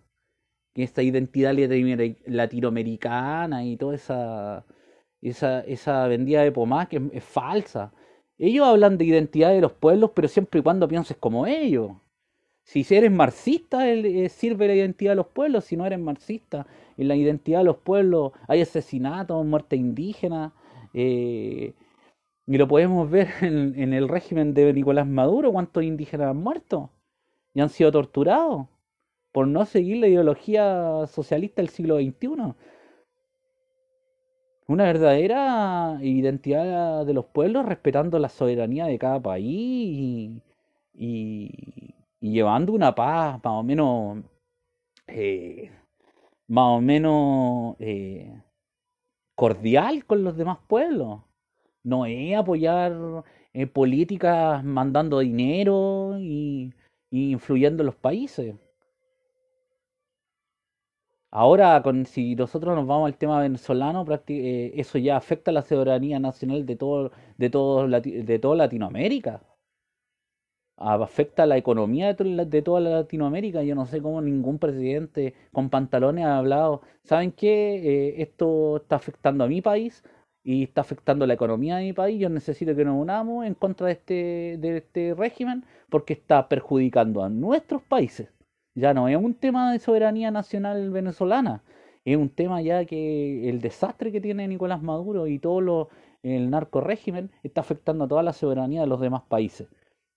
que 0.74 0.84
esta 0.84 1.02
identidad 1.02 1.54
latinoamericana 2.26 3.64
y 3.64 3.78
toda 3.78 3.96
esa, 3.96 4.66
esa, 5.22 5.62
esa 5.62 6.08
vendida 6.10 6.42
de 6.42 6.52
pomás 6.52 6.90
que 6.90 7.10
es 7.14 7.24
falsa. 7.24 7.94
Ellos 8.44 8.68
hablan 8.68 8.98
de 8.98 9.06
identidad 9.06 9.52
de 9.52 9.62
los 9.62 9.72
pueblos, 9.72 10.12
pero 10.14 10.28
siempre 10.28 10.60
y 10.60 10.64
cuando 10.64 10.86
pienses 10.86 11.16
como 11.16 11.48
ellos. 11.48 11.92
Si 12.64 12.86
eres 12.90 13.10
marxista, 13.10 13.90
eh, 13.90 14.28
sirve 14.28 14.68
la 14.68 14.76
identidad 14.76 15.12
de 15.12 15.16
los 15.16 15.28
pueblos. 15.28 15.64
Si 15.64 15.78
no 15.78 15.86
eres 15.86 16.00
marxista, 16.00 16.68
en 16.98 17.08
la 17.08 17.16
identidad 17.16 17.60
de 17.60 17.64
los 17.64 17.78
pueblos 17.78 18.34
hay 18.50 18.60
asesinatos, 18.60 19.46
muerte 19.46 19.78
indígena. 19.78 20.52
Eh, 20.94 21.74
y 22.46 22.58
lo 22.58 22.68
podemos 22.68 23.10
ver 23.10 23.30
en, 23.42 23.80
en, 23.80 23.94
el 23.94 24.10
régimen 24.10 24.54
de 24.54 24.74
Nicolás 24.74 25.08
Maduro, 25.08 25.54
cuántos 25.54 25.82
indígenas 25.82 26.32
han 26.32 26.38
muerto 26.44 26.90
y 27.54 27.62
han 27.62 27.70
sido 27.70 27.94
torturados 27.94 28.68
por 29.32 29.48
no 29.48 29.66
seguir 29.66 29.98
la 29.98 30.10
ideología 30.10 31.08
socialista 31.08 31.62
del 31.62 31.70
siglo 31.70 31.96
XXI 31.98 32.56
una 34.68 34.86
verdadera 34.86 35.98
identidad 36.02 37.06
de 37.06 37.14
los 37.14 37.26
pueblos 37.26 37.66
respetando 37.66 38.20
la 38.20 38.30
soberanía 38.30 38.86
de 38.86 38.98
cada 39.00 39.22
país 39.22 40.42
y, 40.94 41.94
llevando 42.22 42.74
una 42.74 42.96
paz 42.96 43.40
más 43.44 43.54
o 43.54 43.64
menos 43.64 44.24
eh, 45.08 45.72
más 46.48 46.66
o 46.78 46.82
menos 46.82 47.76
eh, 47.80 48.42
cordial 49.36 50.06
con 50.06 50.24
los 50.24 50.38
demás 50.38 50.60
pueblos. 50.68 51.22
No 51.84 52.06
es 52.06 52.36
apoyar 52.38 53.24
eh, 53.54 53.68
políticas 53.68 54.64
mandando 54.64 55.20
dinero 55.20 56.18
y, 56.20 56.74
y 57.12 57.32
influyendo 57.32 57.84
en 57.84 57.88
los 57.88 57.96
países 57.96 58.56
Ahora, 61.36 61.82
con, 61.82 62.06
si 62.06 62.36
nosotros 62.36 62.76
nos 62.76 62.86
vamos 62.86 63.08
al 63.08 63.18
tema 63.18 63.40
venezolano, 63.42 64.06
eh, 64.28 64.72
eso 64.76 65.00
ya 65.00 65.18
afecta 65.18 65.50
a 65.50 65.54
la 65.54 65.64
soberanía 65.64 66.20
nacional 66.20 66.66
de 66.66 66.76
todo, 66.76 67.12
de 67.38 67.50
todo, 67.50 67.88
de 67.88 68.40
toda 68.40 68.56
Latinoamérica. 68.56 69.42
Afecta 70.78 71.44
a 71.44 71.46
la 71.48 71.58
economía 71.58 72.14
de, 72.14 72.62
toda 72.62 72.80
Latinoamérica. 72.82 73.64
Yo 73.64 73.74
no 73.74 73.86
sé 73.88 74.02
cómo 74.02 74.22
ningún 74.22 74.60
presidente 74.60 75.34
con 75.52 75.70
pantalones 75.72 76.26
ha 76.26 76.38
hablado. 76.38 76.82
¿Saben 77.04 77.32
qué? 77.32 77.76
Eh, 78.10 78.22
esto 78.22 78.78
está 78.78 78.98
afectando 78.98 79.44
a 79.44 79.48
mi 79.48 79.62
país 79.62 80.04
y 80.44 80.64
está 80.64 80.82
afectando 80.82 81.26
la 81.26 81.34
economía 81.34 81.78
de 81.78 81.86
mi 81.86 81.94
país. 81.94 82.20
Yo 82.20 82.30
necesito 82.30 82.76
que 82.76 82.86
nos 82.86 83.00
unamos 83.02 83.46
en 83.46 83.56
contra 83.56 83.88
de 83.88 83.94
este, 83.94 84.58
de 84.60 84.78
este 84.78 85.14
régimen 85.16 85.66
porque 85.90 86.14
está 86.14 86.48
perjudicando 86.48 87.24
a 87.24 87.30
nuestros 87.30 87.82
países. 87.84 88.30
Ya 88.76 88.94
no 88.94 89.08
es 89.08 89.18
un 89.18 89.36
tema 89.36 89.72
de 89.72 89.80
soberanía 89.80 90.32
nacional 90.32 90.90
venezolana, 90.92 91.64
es 92.06 92.18
un 92.18 92.30
tema 92.30 92.62
ya 92.62 92.86
que 92.86 93.50
el 93.50 93.62
desastre 93.62 94.12
que 94.12 94.22
tiene 94.22 94.48
Nicolás 94.48 94.82
Maduro 94.82 95.28
y 95.28 95.40
todo 95.40 95.62
lo, 95.62 95.90
el 96.24 96.50
narco 96.50 96.82
régimen 96.82 97.32
está 97.44 97.62
afectando 97.62 98.06
a 98.06 98.08
toda 98.08 98.24
la 98.24 98.34
soberanía 98.34 98.82
de 98.82 98.88
los 98.88 99.00
demás 99.00 99.24
países. 99.24 99.70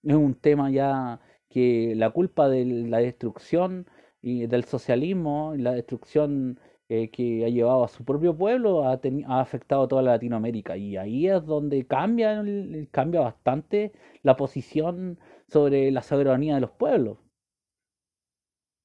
Es 0.03 0.15
un 0.15 0.35
tema 0.35 0.71
ya 0.71 1.21
que 1.49 1.95
la 1.97 2.11
culpa 2.11 2.49
de 2.49 2.65
la 2.65 2.99
destrucción 2.99 3.87
y 4.23 4.47
del 4.47 4.65
socialismo, 4.65 5.55
la 5.57 5.73
destrucción 5.73 6.61
eh, 6.89 7.11
que 7.11 7.45
ha 7.45 7.49
llevado 7.49 7.85
a 7.85 7.89
su 7.89 8.05
propio 8.05 8.37
pueblo, 8.37 8.85
ha, 8.85 9.01
ha, 9.27 9.41
afectado 9.41 9.83
a 9.85 9.89
toda 9.89 10.03
Latinoamérica. 10.03 10.77
Y 10.77 10.97
ahí 10.97 11.29
es 11.29 11.45
donde 11.47 11.87
cambia, 11.87 12.43
cambia 12.91 13.21
bastante 13.21 13.93
la 14.23 14.37
posición 14.37 15.19
sobre 15.49 15.91
la 15.93 16.03
soberanía 16.03 16.57
de 16.57 16.61
los 16.63 16.71
pueblos. 16.73 17.19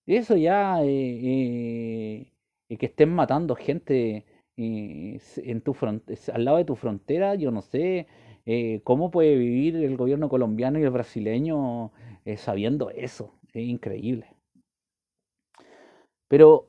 Eso 0.08 0.36
ya, 0.36 0.84
eh, 0.84 2.28
eh, 2.70 2.78
que 2.78 2.86
estén 2.88 3.10
matando 3.14 3.56
gente 3.56 4.26
eh, 4.58 5.20
en 5.38 5.62
tu 5.62 5.76
al 6.34 6.46
lado 6.46 6.58
de 6.58 6.66
tu 6.66 6.76
frontera, 6.76 7.36
yo 7.36 7.52
no 7.52 7.62
sé 7.62 8.08
cómo 8.84 9.12
puede 9.12 9.36
vivir 9.38 9.76
el 9.78 9.96
gobierno 9.98 10.28
colombiano 10.28 10.80
y 10.80 10.84
el 10.84 10.90
brasileño 10.90 11.92
sabiendo 12.38 12.90
eso. 12.90 13.34
Es 13.54 13.64
increíble. 13.64 14.36
Pero 16.28 16.68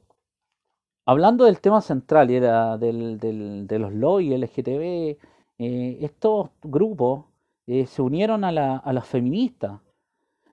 hablando 1.06 1.44
del 1.44 1.60
tema 1.60 1.80
central 1.80 2.30
y 2.30 2.36
era 2.36 2.76
del, 2.78 3.18
del, 3.18 3.66
de 3.66 3.78
los 3.78 4.22
y 4.22 4.34
LGTB, 4.34 5.16
estos 5.58 6.50
grupos 6.62 7.26
se 7.66 8.02
unieron 8.02 8.44
a, 8.44 8.52
la, 8.52 8.76
a 8.76 8.92
las 8.92 9.06
feministas 9.06 9.80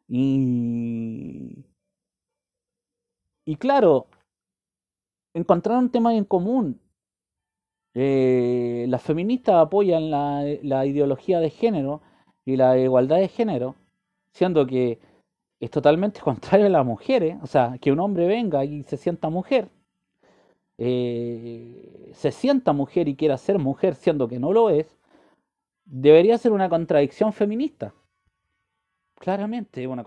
y 0.08 1.66
y 3.50 3.56
claro, 3.56 4.06
encontraron 5.34 5.90
temas 5.90 6.14
en 6.14 6.24
común. 6.24 6.80
Eh, 7.96 8.86
las 8.90 9.02
feministas 9.02 9.56
apoyan 9.56 10.12
la, 10.12 10.86
ideología 10.86 11.40
de 11.40 11.50
género 11.50 12.04
y 12.46 12.58
la 12.58 12.78
igualdad 12.78 13.18
de 13.18 13.28
género, 13.28 13.76
siendo 14.34 14.68
que 14.68 15.00
es 15.60 15.72
totalmente 15.72 16.20
contrario 16.30 16.68
a 16.68 16.70
las 16.70 16.86
mujeres, 16.86 17.38
o 17.42 17.48
sea, 17.48 17.80
que 17.82 17.92
un 17.92 18.00
hombre 18.00 18.28
venga 18.28 18.64
y 18.66 18.84
se 18.84 18.98
sienta 18.98 19.32
mujer, 19.32 19.68
eh, 20.78 22.12
se 22.14 22.32
sienta 22.32 22.72
mujer 22.72 23.08
y 23.08 23.16
quiera 23.16 23.36
ser 23.40 23.58
mujer 23.58 23.96
siendo 23.96 24.28
que 24.28 24.38
no 24.38 24.54
lo 24.54 24.70
es, 24.70 24.96
debería 25.86 26.38
ser 26.38 26.52
una 26.52 26.70
contradicción 26.70 27.34
feminista. 27.34 27.96
Claramente 29.16 29.82
es 29.82 29.88
una 29.88 30.04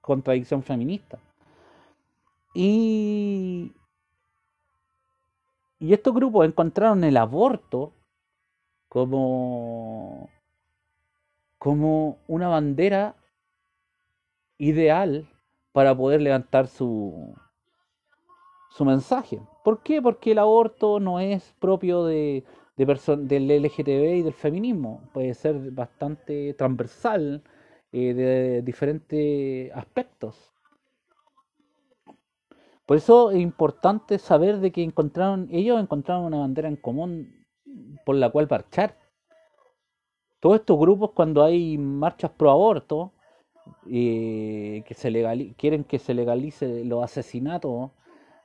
contradicción 0.00 0.62
feminista. 0.62 1.18
Y, 2.54 3.72
estos 5.80 6.14
grupos 6.14 6.46
encontraron 6.46 7.02
el 7.04 7.16
aborto 7.16 7.92
como, 8.88 10.28
como 11.58 12.18
una 12.28 12.48
bandera 12.48 13.16
ideal 14.58 15.28
para 15.72 15.96
poder 15.96 16.20
levantar 16.20 16.68
su, 16.68 17.34
su 18.70 18.84
mensaje. 18.84 19.40
¿Por 19.64 19.82
qué? 19.82 20.00
Porque 20.02 20.32
el 20.32 20.38
aborto 20.38 21.00
no 21.00 21.20
es 21.20 21.54
propio 21.58 22.04
de, 22.04 22.44
de 22.76 22.84
del 23.18 23.50
LGTB 23.50 24.16
y 24.16 24.22
del 24.22 24.34
feminismo. 24.34 25.02
Puede 25.12 25.34
ser 25.34 25.70
bastante 25.72 26.54
transversal 26.54 27.42
eh, 27.92 28.14
de 28.14 28.62
diferentes 28.62 29.72
aspectos. 29.74 30.51
Por 32.92 32.98
eso 32.98 33.30
es 33.30 33.40
importante 33.40 34.18
saber 34.18 34.58
de 34.58 34.70
que 34.70 34.82
encontraron, 34.82 35.48
ellos 35.50 35.80
encontraron 35.80 36.26
una 36.26 36.40
bandera 36.40 36.68
en 36.68 36.76
común 36.76 37.46
por 38.04 38.16
la 38.16 38.28
cual 38.28 38.48
marchar. 38.50 38.98
Todos 40.40 40.56
estos 40.56 40.78
grupos 40.78 41.12
cuando 41.12 41.42
hay 41.42 41.78
marchas 41.78 42.32
pro 42.32 42.50
aborto, 42.50 43.14
eh, 43.90 44.84
que 44.86 44.92
se 44.92 45.10
quieren 45.56 45.84
que 45.84 45.98
se 45.98 46.12
legalice 46.12 46.84
los 46.84 47.02
asesinatos 47.02 47.92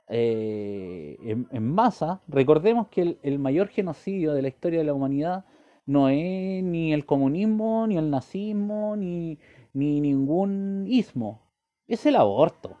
eh, 0.08 1.18
en, 1.50 1.68
masa, 1.70 2.22
recordemos 2.26 2.88
que 2.88 3.18
el, 3.22 3.38
mayor 3.38 3.68
genocidio 3.68 4.32
de 4.32 4.40
la 4.40 4.48
historia 4.48 4.78
de 4.78 4.86
la 4.86 4.94
humanidad 4.94 5.44
no 5.84 6.08
es 6.08 6.64
ni 6.64 6.94
el 6.94 7.04
comunismo, 7.04 7.86
ni 7.86 7.98
el 7.98 8.08
nazismo, 8.08 8.96
ni, 8.96 9.38
ni 9.74 10.00
ningún 10.00 10.86
ismo, 10.88 11.42
es 11.86 12.06
el 12.06 12.16
aborto. 12.16 12.78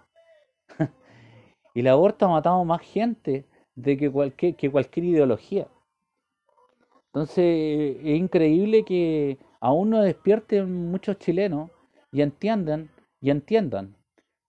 Y 1.78 1.82
el 1.82 1.86
aborto 1.86 2.26
ha 2.26 2.30
matado 2.30 2.64
más 2.64 2.80
gente 2.80 3.46
de 3.76 3.96
que 3.96 4.10
cualquier, 4.10 4.56
que 4.56 4.68
cualquier 4.68 5.06
ideología. 5.06 5.68
Entonces 7.06 7.98
es 8.02 8.18
increíble 8.18 8.84
que 8.84 9.38
aún 9.60 9.90
no 9.90 10.02
despierten 10.02 10.90
muchos 10.90 11.20
chilenos 11.20 11.70
y 12.10 12.22
entiendan, 12.22 12.90
y 13.20 13.30
entiendan 13.30 13.94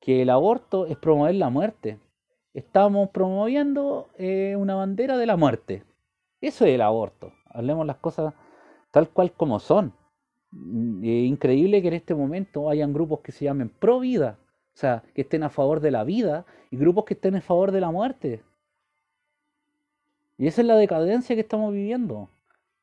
que 0.02 0.24
el 0.24 0.32
aborto 0.32 0.88
es 0.88 0.98
promover 0.98 1.36
la 1.36 1.52
muerte. 1.52 2.00
Estamos 2.56 3.12
promoviendo 3.12 4.10
eh, 4.18 4.56
una 4.58 4.74
bandera 4.74 5.16
de 5.16 5.28
la 5.28 5.38
muerte. 5.38 5.84
Eso 6.42 6.66
es 6.66 6.74
el 6.74 6.82
aborto. 6.82 7.32
Hablemos 7.52 7.86
las 7.86 7.98
cosas 7.98 8.34
tal 8.90 9.08
cual 9.08 9.34
como 9.34 9.60
son. 9.60 9.94
Es 11.04 11.30
increíble 11.30 11.84
que 11.84 11.90
en 11.90 11.94
este 11.94 12.16
momento 12.16 12.72
hayan 12.72 12.92
grupos 12.92 13.20
que 13.20 13.32
se 13.32 13.46
llamen 13.46 13.70
pro 13.70 14.00
vida 14.00 14.40
o 14.80 14.82
sea, 14.82 15.04
que 15.14 15.24
estén 15.24 15.44
a 15.44 15.50
favor 15.50 15.82
de 15.82 15.92
la 15.92 16.06
vida 16.06 16.46
y 16.72 16.78
grupos 16.78 17.04
que 17.04 17.14
estén 17.14 17.36
a 17.36 17.42
favor 17.42 17.74
de 17.74 17.82
la 17.82 17.92
muerte. 17.92 18.42
Y 20.38 20.48
esa 20.48 20.62
es 20.62 20.68
la 20.68 20.78
decadencia 20.78 21.36
que 21.36 21.42
estamos 21.42 21.74
viviendo. 21.74 22.30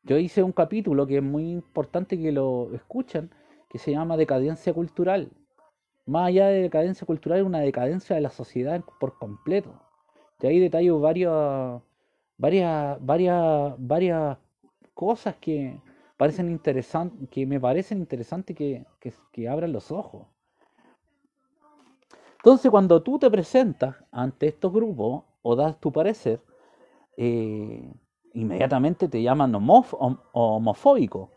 Yo 0.02 0.18
hice 0.18 0.42
un 0.42 0.52
capítulo 0.52 1.06
que 1.06 1.16
es 1.16 1.22
muy 1.22 1.50
importante 1.50 2.18
que 2.20 2.32
lo 2.32 2.70
escuchen, 2.74 3.30
que 3.70 3.78
se 3.78 3.92
llama 3.92 4.18
Decadencia 4.18 4.74
Cultural. 4.74 5.30
Más 6.04 6.28
allá 6.28 6.48
de 6.48 6.60
decadencia 6.60 7.06
cultural, 7.06 7.44
una 7.44 7.60
decadencia 7.60 8.14
de 8.14 8.20
la 8.20 8.28
sociedad 8.28 8.84
por 9.00 9.16
completo. 9.18 9.80
Y 10.42 10.48
ahí 10.48 10.60
detallo 10.60 11.00
varias, 11.00 11.80
varias, 12.36 12.98
varias, 13.00 13.74
varias 13.78 14.36
cosas 14.92 15.34
que 15.36 15.80
parecen 16.18 16.50
interesantes, 16.50 17.26
que 17.30 17.46
me 17.46 17.58
parecen 17.58 18.00
interesantes 18.00 18.54
que, 18.54 18.84
que, 19.00 19.14
que 19.32 19.48
abran 19.48 19.72
los 19.72 19.90
ojos. 19.90 20.26
Entonces, 22.46 22.70
cuando 22.70 23.02
tú 23.02 23.18
te 23.18 23.28
presentas 23.28 23.96
ante 24.12 24.46
estos 24.46 24.72
grupos 24.72 25.24
o 25.42 25.56
das 25.56 25.80
tu 25.80 25.90
parecer, 25.90 26.40
eh, 27.16 27.92
inmediatamente 28.34 29.08
te 29.08 29.20
llaman 29.20 29.52
homofóbico, 29.52 31.32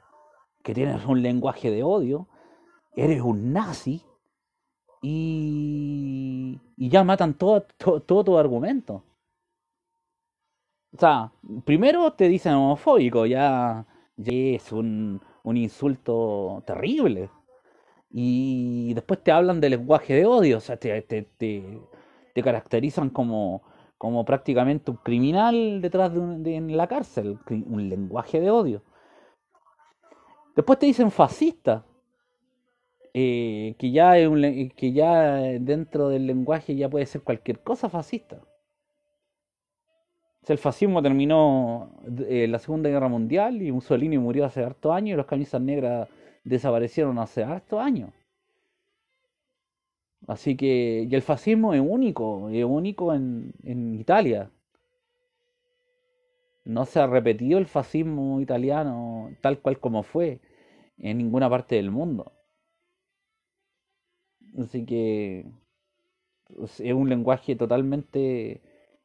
que 0.62 0.76
tienes 0.76 1.04
un 1.08 1.24
lenguaje 1.24 1.72
de 1.72 1.82
odio, 1.82 2.28
eres 2.96 3.24
un 3.24 3.52
nazi 3.52 4.04
y, 5.02 6.60
ya 6.78 7.04
matan 7.04 7.34
todo, 7.34 7.66
todo, 8.06 8.24
tu 8.24 8.38
argumento. 8.38 9.04
O 10.94 11.00
sea, 11.00 11.32
primero 11.66 12.14
te 12.14 12.28
dicen 12.28 12.54
homofóbico, 12.54 13.26
ya, 13.26 13.84
es 14.16 14.72
un, 14.72 15.20
insulto 15.44 16.62
terrible. 16.68 17.32
Y 18.12 18.94
después 18.96 19.24
te 19.24 19.32
hablan 19.32 19.62
de 19.62 19.70
lenguaje 19.70 20.16
de 20.16 20.26
odio, 20.26 20.58
o 20.58 20.62
sea, 20.62 20.78
te, 20.78 21.02
te, 21.02 21.28
te 21.38 22.44
caracterizan 22.44 23.10
como, 23.10 23.62
como 23.98 24.26
prácticamente 24.26 24.92
un 24.92 24.98
criminal 24.98 25.82
detrás 25.82 26.14
de, 26.14 26.56
en 26.56 26.76
la 26.78 26.88
cárcel, 26.88 27.38
un 27.50 27.90
lenguaje 27.90 28.40
de 28.40 28.50
odio. 28.50 28.82
Después 30.56 30.80
te 30.80 30.86
dicen 30.88 31.12
fascista, 31.12 31.86
eh, 33.14 33.76
que, 33.78 33.92
ya 33.92 34.14
un, 34.30 34.70
que 34.76 34.94
ya 34.94 35.36
dentro 35.60 36.10
del 36.10 36.28
lenguaje 36.28 36.76
ya 36.76 36.90
puede 36.90 37.06
ser 37.06 37.22
cualquier 37.24 37.60
cosa 37.62 37.90
fascista. 37.90 38.42
el 40.48 40.58
fascismo 40.58 41.02
terminó 41.02 41.92
eh, 42.28 42.48
la 42.48 42.58
Segunda 42.60 42.90
Guerra 42.90 43.08
Mundial 43.08 43.62
y 43.62 43.72
Mussolini 43.72 44.18
murió 44.18 44.46
hace 44.46 44.64
harto 44.64 44.94
años 44.94 45.14
y 45.14 45.18
los 45.18 45.26
camisas 45.28 45.62
negras 45.62 46.08
desaparecieron 46.44 47.20
hace 47.20 47.44
harto 47.44 47.80
años. 47.80 48.12
Así 50.28 50.56
que, 50.56 51.08
y 51.10 51.14
el 51.16 51.22
fascismo 51.22 51.74
es 51.74 51.82
único, 51.82 52.50
es 52.50 52.64
único 52.64 53.14
en, 53.14 53.54
en 53.64 53.96
Italia. 53.96 54.50
No 56.64 56.86
se 56.86 57.02
ha 57.02 57.08
repetido 57.08 57.60
el 57.60 57.66
fascismo 57.66 58.40
italiano 58.40 59.30
tal 59.42 59.60
cual 59.60 59.78
como 59.80 60.04
fue 60.04 60.40
en 60.98 61.18
ninguna 61.18 61.50
parte 61.50 61.76
del 61.76 61.92
mundo. 61.92 62.32
Así 64.58 64.86
que 64.86 65.46
es 66.64 66.80
un 66.94 67.10
lenguaje 67.10 67.56
totalmente 67.56 68.62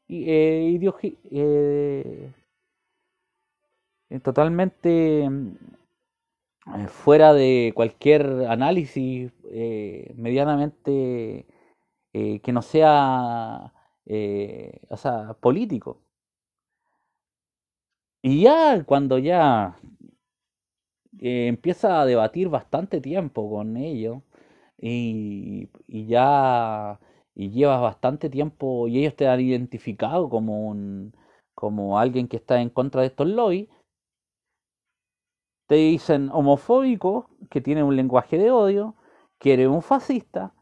eh, 0.09 2.33
eh, 4.11 4.21
totalmente 4.23 5.29
eh, 6.67 6.89
fuera 6.89 7.35
de 7.35 7.73
cualquier 7.75 8.47
análisis 8.49 9.33
eh, 9.51 10.13
medianamente 10.17 11.47
eh, 12.13 12.41
que 12.41 12.53
no 12.53 12.63
sea, 12.63 13.73
o 14.91 14.97
sea, 14.97 15.35
político. 15.41 16.01
Y 18.23 18.43
ya 18.43 18.83
cuando 18.85 19.19
ya 19.19 19.79
empieza 21.21 22.01
a 22.01 22.07
debatir 22.07 22.49
bastante 22.49 23.01
tiempo 23.01 23.49
con 23.51 23.77
ellos 23.77 24.23
y, 24.79 25.69
ya 25.89 27.01
y 27.35 27.51
llevas 27.51 27.81
bastante 27.81 28.31
tiempo 28.31 28.89
y 28.89 28.99
ellos 29.01 29.17
te 29.17 29.29
han 29.29 29.41
identificado 29.41 30.29
como 30.29 30.69
un 30.69 31.15
como 31.55 31.99
alguien 31.99 32.29
que 32.29 32.37
está 32.37 32.61
en 32.61 32.71
contra 32.71 33.03
de 33.03 33.09
estos 33.09 33.29
lobbies 33.29 33.69
te 35.67 35.77
dicen 35.77 36.31
homofóbico, 36.33 37.31
que 37.51 37.61
tiene 37.61 37.83
un 37.83 37.97
lenguaje 37.97 38.39
de 38.39 38.51
odio, 38.51 38.95
que 39.39 39.55
eres 39.55 39.69
un 39.69 39.83
fascista, 39.83 40.55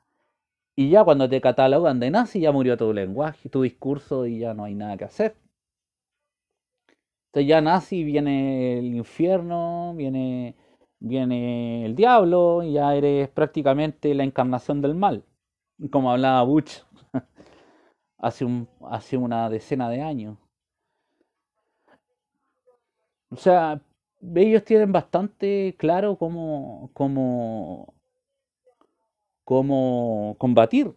y 0.74 0.90
ya 0.90 1.04
cuando 1.04 1.28
te 1.28 1.40
catalogan 1.40 2.00
de 2.00 2.10
nazi 2.10 2.40
ya 2.40 2.52
murió 2.52 2.76
tu 2.76 2.92
lenguaje, 2.92 3.48
tu 3.48 3.62
discurso 3.62 4.26
y 4.26 4.38
ya 4.38 4.54
no 4.54 4.64
hay 4.64 4.74
nada 4.74 4.96
que 4.96 5.04
hacer. 5.04 5.36
Entonces 7.26 7.48
ya 7.48 7.60
nazi 7.60 8.04
viene 8.04 8.78
el 8.78 8.94
infierno, 8.94 9.94
viene, 9.96 10.56
viene 10.98 11.84
el 11.86 11.94
diablo, 11.96 12.62
y 12.62 12.74
ya 12.74 12.94
eres 12.94 13.28
prácticamente 13.30 14.14
la 14.14 14.24
encarnación 14.24 14.82
del 14.82 14.94
mal, 14.94 15.24
como 15.90 16.10
hablaba 16.12 16.42
Butch 16.42 16.82
hace, 18.18 18.44
un, 18.44 18.68
hace 18.90 19.16
una 19.16 19.48
decena 19.50 19.88
de 19.88 20.02
años. 20.02 20.38
O 23.30 23.36
sea, 23.36 23.80
ellos 24.34 24.64
tienen 24.64 24.92
bastante 24.92 25.74
claro 25.78 26.16
cómo, 26.16 26.90
cómo, 26.94 27.94
cómo 29.44 30.36
combatir, 30.38 30.94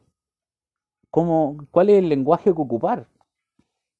cómo, 1.10 1.58
cuál 1.72 1.90
es 1.90 2.00
el 2.00 2.10
lenguaje 2.10 2.54
que 2.54 2.62
ocupar. 2.62 3.08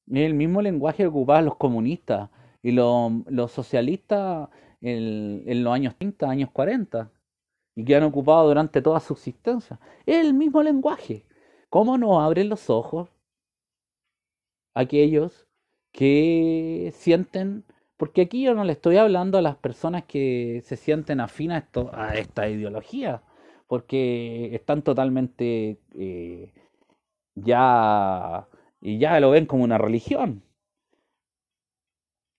Es 0.06 0.26
el 0.26 0.34
mismo 0.34 0.62
lenguaje 0.62 1.02
que 1.02 1.08
ocupaban 1.08 1.44
los 1.44 1.56
comunistas 1.56 2.30
y 2.62 2.72
los, 2.72 3.50
socialistas 3.50 4.48
en, 4.80 5.42
en, 5.46 5.64
los 5.64 5.72
años 5.74 5.96
30, 5.96 6.30
años 6.30 6.50
40, 6.52 7.10
y 7.74 7.84
que 7.84 7.96
han 7.96 8.04
ocupado 8.04 8.48
durante 8.48 8.80
toda 8.80 9.00
su 9.00 9.14
existencia. 9.14 9.80
Es 10.06 10.24
el 10.24 10.34
mismo 10.34 10.62
lenguaje. 10.62 11.26
¿Cómo 11.68 11.98
nos 11.98 12.22
abren 12.22 12.48
los 12.48 12.70
ojos 12.70 13.10
aquellos 14.74 15.48
que 15.90 16.92
sienten 16.94 17.64
porque 17.96 18.22
aquí 18.22 18.42
yo 18.42 18.54
no 18.54 18.64
le 18.64 18.72
estoy 18.72 18.98
hablando 18.98 19.38
a 19.38 19.42
las 19.42 19.56
personas 19.56 20.04
que 20.04 20.62
se 20.64 20.76
sienten 20.76 21.20
afines 21.20 21.64
a, 21.92 22.16
esta 22.16 22.48
ideología, 22.48 23.22
porque 23.68 24.54
están 24.54 24.82
totalmente 24.82 25.78
eh, 25.94 26.52
ya, 27.34 28.48
y 28.80 28.98
ya 28.98 29.20
lo 29.20 29.30
ven 29.30 29.46
como 29.46 29.64
una 29.64 29.78
religión. 29.78 30.42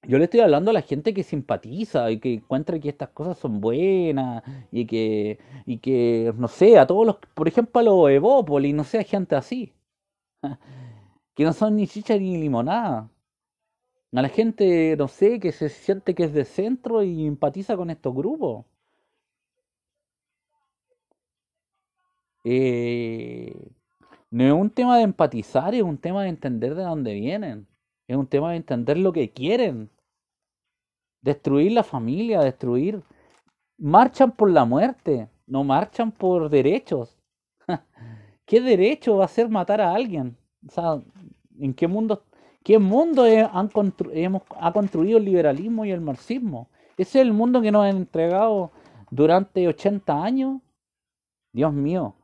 Yo 0.04 0.18
le 0.20 0.26
estoy 0.26 0.40
hablando 0.40 0.72
a 0.72 0.74
la 0.74 0.82
gente 0.84 1.14
que 1.14 1.24
simpatiza 1.24 2.10
y 2.12 2.20
que 2.20 2.36
encuentra 2.36 2.80
que 2.80 2.90
estas 2.90 3.10
cosas 3.10 3.38
son 3.38 3.60
buenas 3.60 4.44
y 4.72 4.86
que, 4.86 5.40
y 5.66 5.80
que 5.80 6.34
no 6.38 6.48
sé, 6.48 6.80
a 6.80 6.88
todos 6.88 7.06
los, 7.06 7.18
por 7.34 7.48
ejemplo, 7.48 7.82
a 7.82 7.84
los 7.84 8.10
Evópolis, 8.12 8.74
no 8.74 8.84
sé, 8.84 9.00
a 9.00 9.04
gente 9.04 9.36
así, 9.36 9.74
que 11.36 11.44
no 11.44 11.54
son 11.54 11.76
ni 11.76 11.88
chicha 11.88 12.18
ni 12.18 12.38
limonada 12.38 13.10
a 14.18 14.22
la 14.24 14.30
gente, 14.30 14.96
no 14.98 15.08
sé, 15.08 15.40
que 15.40 15.52
se 15.52 15.70
siente 15.70 16.16
que 16.16 16.24
es 16.24 16.34
de 16.34 16.44
centro 16.44 17.04
y 17.04 17.28
empatiza 17.28 17.78
con 17.78 17.92
estos 17.92 18.16
grupos. 18.16 18.66
Eh, 22.44 23.54
no 24.32 24.44
es 24.44 24.54
un 24.54 24.72
tema 24.72 24.98
de 24.98 25.04
empatizar, 25.04 25.76
es 25.76 25.84
un 25.84 26.00
tema 26.00 26.24
de 26.24 26.30
entender 26.30 26.74
de 26.74 26.84
dónde 26.84 27.14
vienen. 27.14 27.68
Es 28.08 28.18
un 28.18 28.26
tema 28.26 28.52
de 28.52 28.58
entender 28.58 28.98
lo 28.98 29.14
que 29.14 29.30
quieren. 29.30 29.92
Destruir 31.22 31.74
la 31.74 31.84
familia, 31.84 32.42
destruir. 32.42 33.04
Marchan 33.78 34.32
por 34.32 34.50
la 34.50 34.66
muerte, 34.66 35.30
no 35.46 35.64
marchan 35.64 36.12
por 36.12 36.50
derechos. 36.50 37.20
¿Qué 38.48 38.62
derecho 38.62 39.18
va 39.18 39.26
a 39.26 39.28
ser 39.28 39.48
matar 39.48 39.80
a 39.80 39.94
alguien? 39.94 40.36
O 40.68 40.72
sea, 40.72 41.04
¿en 41.60 41.74
qué 41.76 41.88
mundo 41.88 42.24
¿Qué 42.68 42.80
mundo 42.80 43.24
han 43.24 43.72
ha 44.60 44.74
construido 44.74 45.20
el 45.20 45.24
liberalismo 45.24 45.86
y 45.86 45.92
el 45.92 46.02
marxismo? 46.02 46.68
¿Ese 46.98 47.20
es 47.20 47.26
el 47.26 47.32
mundo 47.32 47.62
que 47.62 47.72
nos 47.72 47.86
han 47.86 47.96
entregado 47.96 48.72
durante 49.10 49.66
80 49.66 50.22
años? 50.22 50.60
Dios 51.54 51.72
mío. 51.72 52.16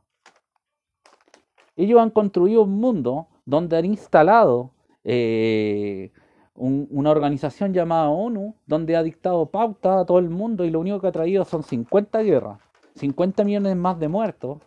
Ellos 1.76 1.98
han 1.98 2.10
construido 2.10 2.64
un 2.64 2.72
mundo 2.72 3.26
donde 3.46 3.78
han 3.78 3.86
instalado 3.86 4.72
eh, 5.02 6.12
una 6.54 7.10
organización 7.10 7.72
llamada 7.72 8.10
ONU, 8.10 8.54
donde 8.66 8.96
ha 8.96 9.02
dictado 9.02 9.46
pauta 9.46 10.00
a 10.00 10.04
todo 10.04 10.18
el 10.18 10.28
mundo 10.28 10.66
y 10.66 10.70
lo 10.70 10.80
único 10.80 11.00
que 11.00 11.06
ha 11.06 11.12
traído 11.12 11.46
son 11.46 11.62
50 11.62 12.20
guerras, 12.20 12.60
50 12.96 13.44
millones 13.44 13.76
más 13.76 13.98
de 13.98 14.08
muertos 14.08 14.58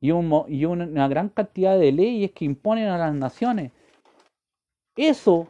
y 0.00 0.12
una 0.12 1.08
gran 1.08 1.28
cantidad 1.28 1.78
de 1.78 1.92
leyes 1.92 2.30
que 2.30 2.46
imponen 2.46 2.88
a 2.88 2.96
las 2.96 3.14
naciones 3.14 3.72
eso, 4.96 5.46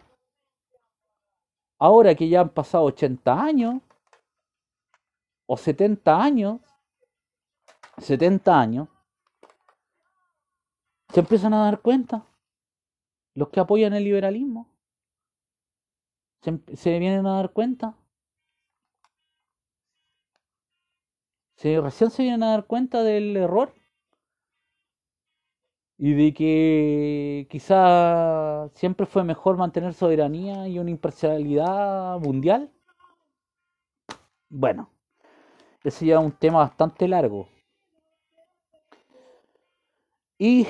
ahora 1.78 2.14
que 2.14 2.28
ya 2.28 2.40
han 2.40 2.50
pasado 2.50 2.85
80 2.85 3.40
años, 3.40 3.82
o 5.46 5.56
70 5.56 6.22
años, 6.22 6.61
70 7.98 8.61
años, 8.61 8.88
se 11.12 11.20
empiezan 11.20 11.54
a 11.54 11.64
dar 11.64 11.80
cuenta 11.80 12.26
los 13.35 13.48
que 13.50 13.61
apoyan 13.61 13.94
el 13.94 14.04
liberalismo. 14.04 14.68
Se, 16.42 16.59
se 16.76 16.98
vienen 16.98 17.26
a 17.26 17.37
dar 17.37 17.52
cuenta. 17.52 17.94
Se, 21.56 21.80
recién 21.80 22.11
se 22.11 22.22
vienen 22.22 22.42
a 22.42 22.50
dar 22.50 22.66
cuenta 22.66 23.02
del 23.02 23.37
error. 23.37 23.74
Y 25.98 26.12
de 26.14 26.35
que 26.35 27.46
quizá 27.50 28.68
siempre 28.74 29.06
fue 29.06 29.24
mejor 29.24 29.56
mantener 29.56 29.94
soberanía 29.94 30.68
y 30.68 30.78
una 30.78 30.90
imparcialidad 30.90 32.18
mundial. 32.20 32.70
Bueno, 34.48 34.90
ese 35.82 36.06
ya 36.06 36.18
es 36.18 36.24
un 36.24 36.32
tema 36.32 36.59
bastante 36.59 37.09
largo. 37.09 37.48
Y 40.38 40.66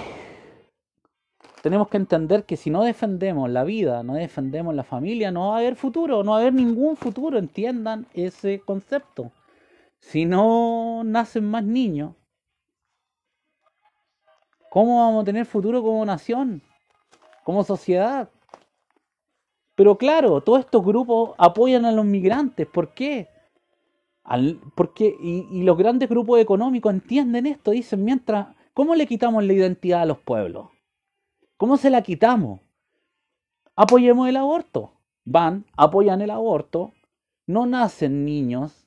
tenemos 1.62 1.88
que 1.88 1.96
entender 1.96 2.44
que 2.44 2.56
si 2.56 2.70
no 2.70 2.84
defendemos 2.84 3.50
la 3.50 3.64
vida, 3.64 4.04
no 4.04 4.14
defendemos 4.14 4.74
la 4.74 4.84
familia, 4.84 5.32
no 5.32 5.48
va 5.48 5.56
a 5.56 5.58
haber 5.58 5.74
futuro, 5.74 6.22
no 6.22 6.32
va 6.32 6.38
a 6.38 6.40
haber 6.42 6.54
ningún 6.54 6.96
futuro, 6.96 7.38
entiendan 7.38 8.06
ese 8.14 8.60
concepto. 8.60 9.32
Si 9.98 10.24
no 10.24 11.02
nacen 11.04 11.44
más 11.50 11.64
niños, 11.64 12.14
¿cómo 14.70 15.00
vamos 15.00 15.22
a 15.22 15.24
tener 15.24 15.46
futuro 15.46 15.82
como 15.82 16.04
nación, 16.04 16.62
como 17.44 17.64
sociedad? 17.64 18.28
Pero 19.74 19.98
claro, 19.98 20.40
todos 20.40 20.60
estos 20.60 20.84
grupos 20.84 21.34
apoyan 21.38 21.84
a 21.84 21.92
los 21.92 22.04
migrantes. 22.04 22.66
¿Por 22.66 22.94
qué? 22.94 23.28
porque, 24.74 25.14
y, 25.20 25.46
y 25.52 25.62
los 25.62 25.78
grandes 25.78 26.08
grupos 26.08 26.40
económicos 26.40 26.92
entienden 26.92 27.46
esto, 27.46 27.70
dicen, 27.70 28.04
mientras, 28.04 28.48
¿cómo 28.74 28.96
le 28.96 29.06
quitamos 29.06 29.44
la 29.44 29.52
identidad 29.52 30.02
a 30.02 30.06
los 30.06 30.18
pueblos? 30.18 30.70
¿Cómo 31.56 31.76
se 31.76 31.90
la 31.90 32.02
quitamos? 32.02 32.60
Apoyemos 33.76 34.28
el 34.28 34.36
aborto. 34.36 34.92
Van, 35.24 35.64
apoyan 35.76 36.22
el 36.22 36.30
aborto, 36.30 36.92
no 37.46 37.66
nacen 37.66 38.24
niños. 38.24 38.85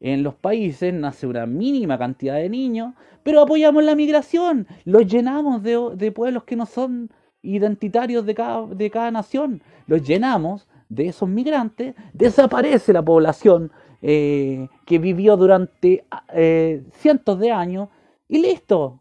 En 0.00 0.22
los 0.22 0.34
países 0.34 0.94
nace 0.94 1.26
una 1.26 1.46
mínima 1.46 1.98
cantidad 1.98 2.36
de 2.36 2.48
niños, 2.48 2.94
pero 3.22 3.40
apoyamos 3.40 3.82
la 3.82 3.96
migración. 3.96 4.66
Los 4.84 5.06
llenamos 5.06 5.62
de, 5.62 6.12
pueblos 6.12 6.44
que 6.44 6.56
no 6.56 6.66
son 6.66 7.10
identitarios 7.42 8.24
de 8.24 8.34
cada, 8.34 8.66
de 8.66 8.90
cada 8.90 9.10
nación. 9.10 9.62
Los 9.86 10.02
llenamos 10.06 10.68
de 10.88 11.08
esos 11.08 11.28
migrantes. 11.28 11.94
Desaparece 12.12 12.92
la 12.92 13.04
población 13.04 13.72
eh, 14.00 14.68
que 14.86 14.98
vivió 14.98 15.36
durante 15.36 16.04
eh, 16.32 16.84
cientos 16.92 17.38
de 17.40 17.50
años 17.50 17.88
y 18.28 18.38
listo. 18.40 19.00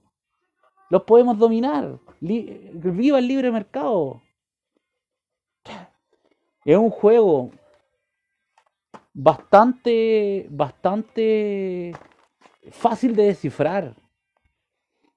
Los 0.89 1.03
podemos 1.03 1.38
dominar 1.38 1.99
viva 2.19 3.19
el 3.19 3.27
libre 3.27 3.51
mercado. 3.51 4.21
Es 6.65 6.77
un 6.77 6.89
juego 6.89 7.51
bastante, 9.17 10.45
bastante 10.51 11.91
fácil 12.69 13.15
de 13.15 13.23
descifrar. 13.23 13.95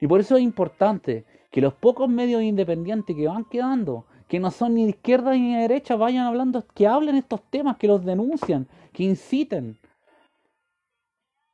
Y 0.00 0.06
por 0.06 0.20
eso 0.20 0.36
es 0.36 0.42
importante 0.42 1.26
que 1.50 1.60
los 1.60 1.74
pocos 1.74 2.08
medios 2.08 2.42
independientes 2.42 3.14
que 3.14 3.28
van 3.28 3.44
quedando, 3.44 4.06
que 4.26 4.40
no 4.40 4.50
son 4.50 4.74
ni 4.74 4.84
de 4.84 4.90
izquierda 4.90 5.32
ni 5.32 5.54
de 5.54 5.60
derecha, 5.60 5.96
vayan 5.96 6.26
hablando, 6.26 6.66
que 6.68 6.86
hablen 6.86 7.16
estos 7.16 7.42
temas, 7.50 7.76
que 7.76 7.88
los 7.88 8.02
denuncian, 8.02 8.66
que 8.94 9.02
inciten 9.02 9.78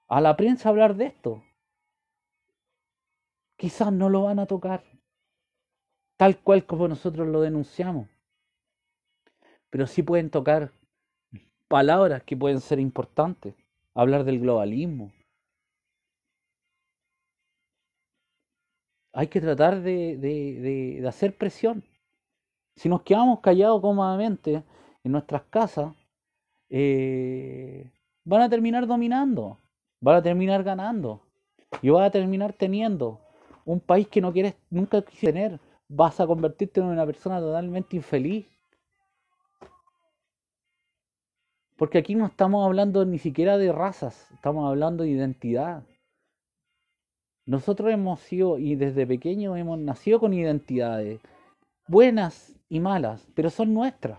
a 0.06 0.20
la 0.20 0.36
prensa 0.36 0.68
a 0.68 0.70
hablar 0.70 0.94
de 0.94 1.06
esto. 1.06 1.42
Quizás 3.56 3.92
no 3.92 4.08
lo 4.08 4.22
van 4.22 4.38
a 4.38 4.46
tocar 4.46 4.84
tal 6.16 6.38
cual 6.38 6.64
como 6.64 6.86
nosotros 6.86 7.26
lo 7.26 7.40
denunciamos. 7.40 8.08
Pero 9.68 9.88
sí 9.88 10.02
pueden 10.04 10.30
tocar 10.30 10.70
palabras 11.68 12.22
que 12.22 12.36
pueden 12.36 12.60
ser 12.60 12.78
importantes, 12.78 13.54
hablar 13.94 14.24
del 14.24 14.40
globalismo. 14.40 15.12
Hay 19.12 19.28
que 19.28 19.40
tratar 19.40 19.80
de, 19.82 21.02
hacer 21.08 21.36
presión. 21.36 21.82
Si 22.76 22.88
nos 22.88 23.02
quedamos 23.02 23.40
callados 23.40 23.80
cómodamente 23.80 24.62
en 25.02 25.12
nuestras 25.12 25.42
casas, 25.44 25.94
eh, 26.68 27.90
van 28.24 28.42
a 28.42 28.50
terminar 28.50 28.86
dominando, 28.86 29.58
van 30.00 30.16
a 30.16 30.22
terminar 30.22 30.62
ganando 30.62 31.22
y 31.80 31.88
van 31.88 32.04
a 32.04 32.10
terminar 32.10 32.52
teniendo 32.52 33.20
un 33.64 33.80
país 33.80 34.08
que 34.08 34.20
no 34.20 34.32
quieres 34.32 34.54
nunca 34.70 35.02
quise 35.02 35.32
tener, 35.32 35.60
vas 35.88 36.20
a 36.20 36.26
convertirte 36.26 36.80
en 36.80 36.86
una 36.86 37.06
persona 37.06 37.40
totalmente 37.40 37.96
infeliz. 37.96 38.46
Porque 41.76 41.98
aquí 41.98 42.14
no 42.14 42.26
estamos 42.26 42.64
hablando 42.64 43.04
ni 43.04 43.18
siquiera 43.18 43.58
de 43.58 43.70
razas, 43.70 44.30
estamos 44.32 44.68
hablando 44.68 45.04
de 45.04 45.10
identidad. 45.10 45.84
Nosotros 47.44 47.92
hemos 47.92 48.20
sido, 48.20 48.58
y 48.58 48.74
desde 48.74 49.06
pequeños 49.06 49.58
hemos 49.58 49.78
nacido 49.78 50.18
con 50.18 50.32
identidades, 50.32 51.20
buenas 51.86 52.54
y 52.68 52.80
malas, 52.80 53.28
pero 53.34 53.50
son 53.50 53.74
nuestras. 53.74 54.18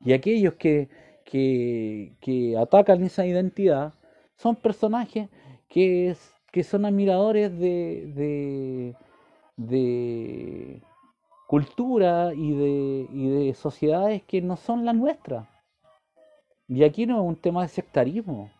Y 0.00 0.12
aquellos 0.12 0.54
que, 0.54 0.88
que, 1.24 2.56
atacan 2.58 3.02
esa 3.02 3.26
identidad 3.26 3.94
son 4.36 4.56
personajes 4.56 5.28
que, 5.68 6.16
que 6.52 6.62
son 6.62 6.84
admiradores 6.84 7.58
de, 7.58 8.94
de 9.56 10.82
cultura 11.46 12.32
y 12.34 12.52
de, 12.52 13.06
y 13.12 13.28
de 13.28 13.54
sociedades 13.54 14.22
que 14.22 14.40
no 14.40 14.56
son 14.56 14.84
las 14.84 14.94
nuestras. 14.94 15.53
Y 16.68 16.82
aquí 16.82 17.06
no 17.06 17.20
es 17.20 17.28
un 17.28 17.36
tema 17.36 17.62
de 17.62 17.68
sectarismo. 17.68 18.50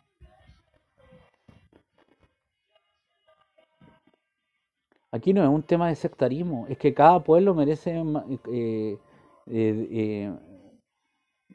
Aquí 5.15 5.33
no 5.33 5.45
es 5.45 5.49
un 5.49 5.63
tema 5.63 5.89
de 5.89 5.95
sectarismo, 5.95 6.67
es 6.69 6.77
que 6.77 6.93
cada 6.93 7.23
pueblo 7.23 7.55
merece 7.55 8.03
eh, 8.51 8.99
eh, 9.47 9.89
eh, 9.93 10.33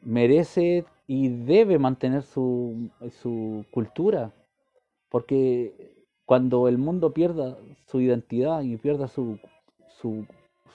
merece 0.00 0.86
y 1.06 1.28
debe 1.28 1.78
mantener 1.78 2.22
su, 2.22 2.90
su 3.20 3.66
cultura, 3.70 4.32
porque 5.10 6.06
cuando 6.24 6.68
el 6.68 6.78
mundo 6.78 7.12
pierda 7.12 7.58
su 7.86 8.00
identidad 8.00 8.62
y 8.62 8.78
pierda 8.78 9.08
su, 9.08 9.38
su, 9.88 10.26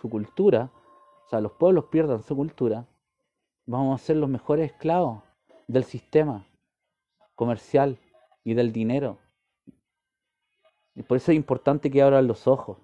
cultura, 0.07 0.69
o 1.25 1.29
sea, 1.29 1.41
los 1.41 1.53
pueblos 1.53 1.85
pierdan 1.85 2.21
su 2.21 2.35
cultura, 2.35 2.85
vamos 3.65 3.99
a 3.99 4.05
ser 4.05 4.17
los 4.17 4.29
mejores 4.29 4.71
esclavos 4.71 5.23
del 5.67 5.83
sistema 5.83 6.45
comercial 7.35 7.97
y 8.43 8.53
del 8.53 8.71
dinero. 8.71 9.17
Y 10.95 11.03
por 11.03 11.17
eso 11.17 11.31
es 11.31 11.35
importante 11.35 11.91
que 11.91 12.01
abran 12.01 12.27
los 12.27 12.47
ojos. 12.47 12.77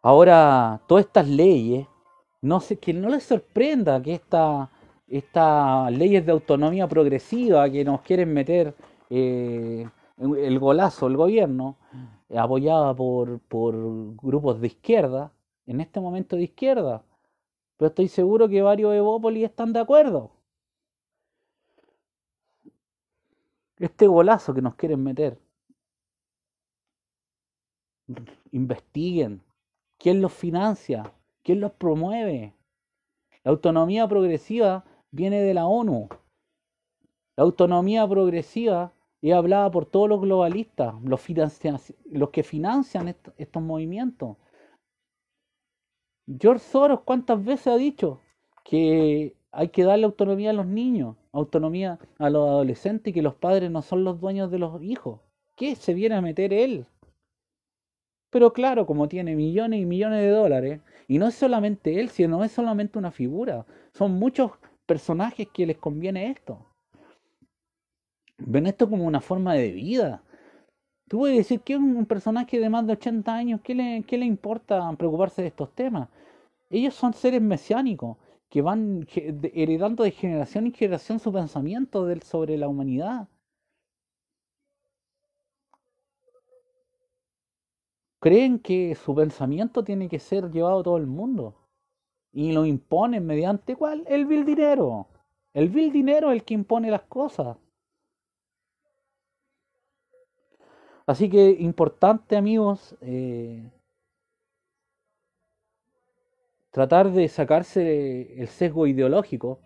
Ahora, 0.00 0.80
todas 0.86 1.06
estas 1.06 1.28
leyes, 1.28 1.86
no 2.40 2.60
sé, 2.60 2.78
que 2.78 2.92
no 2.92 3.08
les 3.08 3.24
sorprenda 3.24 4.00
que 4.00 4.14
esta, 4.14 4.70
estas 5.08 5.90
leyes 5.92 6.24
de 6.24 6.32
autonomía 6.32 6.86
progresiva 6.86 7.68
que 7.68 7.84
nos 7.84 8.02
quieren 8.02 8.32
meter 8.32 8.74
eh, 9.10 9.88
el 10.18 10.58
golazo, 10.58 11.08
el 11.08 11.16
gobierno, 11.16 11.76
apoyada 12.36 12.94
por, 12.94 13.40
por 13.40 13.74
grupos 14.16 14.60
de 14.60 14.68
izquierda, 14.68 15.32
en 15.66 15.80
este 15.80 16.00
momento 16.00 16.36
de 16.36 16.44
izquierda, 16.44 17.02
pero 17.78 17.88
estoy 17.88 18.08
seguro 18.08 18.48
que 18.48 18.60
varios 18.60 18.94
Evópolis 18.94 19.44
están 19.44 19.72
de 19.72 19.80
acuerdo. 19.80 20.32
Este 23.78 24.08
golazo 24.08 24.52
que 24.52 24.60
nos 24.60 24.74
quieren 24.74 25.02
meter. 25.02 25.38
Investiguen. 28.50 29.42
¿Quién 29.96 30.20
los 30.20 30.32
financia? 30.32 31.12
¿Quién 31.44 31.60
los 31.60 31.72
promueve? 31.72 32.52
La 33.44 33.52
autonomía 33.52 34.08
progresiva 34.08 34.84
viene 35.12 35.40
de 35.40 35.54
la 35.54 35.66
ONU. 35.66 36.08
La 37.36 37.44
autonomía 37.44 38.08
progresiva 38.08 38.92
y 39.20 39.30
hablaba 39.30 39.70
por 39.70 39.86
todos 39.86 40.08
los 40.08 40.20
globalistas, 40.20 40.94
los 41.02 42.30
que 42.30 42.42
financian 42.42 43.14
estos 43.36 43.62
movimientos. 43.62 44.36
George 46.40 46.64
Soros 46.64 47.00
cuántas 47.04 47.44
veces 47.44 47.68
ha 47.68 47.76
dicho 47.76 48.20
que 48.64 49.34
hay 49.50 49.68
que 49.68 49.84
darle 49.84 50.04
autonomía 50.04 50.50
a 50.50 50.52
los 50.52 50.66
niños, 50.66 51.16
autonomía 51.32 51.98
a 52.18 52.30
los 52.30 52.48
adolescentes 52.48 53.10
y 53.10 53.14
que 53.14 53.22
los 53.22 53.34
padres 53.34 53.70
no 53.70 53.82
son 53.82 54.04
los 54.04 54.20
dueños 54.20 54.50
de 54.50 54.58
los 54.58 54.82
hijos. 54.82 55.20
¿Qué 55.56 55.74
se 55.74 55.94
viene 55.94 56.16
a 56.16 56.20
meter 56.20 56.52
él? 56.52 56.86
Pero 58.30 58.52
claro, 58.52 58.86
como 58.86 59.08
tiene 59.08 59.34
millones 59.36 59.80
y 59.80 59.86
millones 59.86 60.20
de 60.20 60.28
dólares, 60.30 60.80
y 61.06 61.18
no 61.18 61.28
es 61.28 61.34
solamente 61.34 61.98
él, 61.98 62.10
sino 62.10 62.44
es 62.44 62.52
solamente 62.52 62.98
una 62.98 63.10
figura, 63.10 63.64
son 63.94 64.12
muchos 64.12 64.52
personajes 64.86 65.48
que 65.52 65.66
les 65.66 65.78
conviene 65.78 66.30
esto 66.30 66.68
ven 68.38 68.66
esto 68.66 68.88
como 68.88 69.04
una 69.04 69.20
forma 69.20 69.54
de 69.54 69.70
vida. 69.72 70.22
Tú 71.08 71.18
puedes 71.18 71.36
decir 71.38 71.60
que 71.60 71.76
un 71.76 72.06
personaje 72.06 72.60
de 72.60 72.68
más 72.68 72.86
de 72.86 72.92
80 72.94 73.34
años, 73.34 73.60
¿qué 73.62 73.74
le, 73.74 74.04
qué 74.06 74.18
le 74.18 74.26
importa 74.26 74.90
preocuparse 74.96 75.42
de 75.42 75.48
estos 75.48 75.74
temas? 75.74 76.08
Ellos 76.70 76.94
son 76.94 77.14
seres 77.14 77.42
mesiánicos 77.42 78.18
que 78.48 78.62
van 78.62 79.06
heredando 79.14 80.04
de 80.04 80.10
generación 80.10 80.66
en 80.66 80.72
generación 80.74 81.20
su 81.20 81.32
pensamiento 81.32 82.06
sobre 82.22 82.56
la 82.56 82.68
humanidad. 82.68 83.28
creen 88.20 88.58
que 88.58 88.94
su 88.94 89.14
pensamiento 89.14 89.84
tiene 89.84 90.08
que 90.08 90.18
ser 90.18 90.50
llevado 90.50 90.80
a 90.80 90.82
todo 90.82 90.96
el 90.96 91.06
mundo 91.06 91.54
y 92.32 92.52
lo 92.52 92.66
imponen 92.66 93.24
mediante 93.26 93.76
cuál? 93.76 94.04
El 94.06 94.26
vil 94.26 94.44
dinero. 94.44 95.08
El 95.54 95.68
vil 95.70 95.92
dinero 95.92 96.30
es 96.30 96.36
el 96.38 96.44
que 96.44 96.54
impone 96.54 96.90
las 96.90 97.02
cosas. 97.02 97.56
Así 101.06 101.30
que 101.30 101.50
importante 101.58 102.36
amigos, 102.36 102.96
eh, 103.00 103.70
tratar 106.70 107.12
de 107.12 107.28
sacarse 107.28 108.40
el 108.40 108.48
sesgo 108.48 108.86
ideológico, 108.86 109.60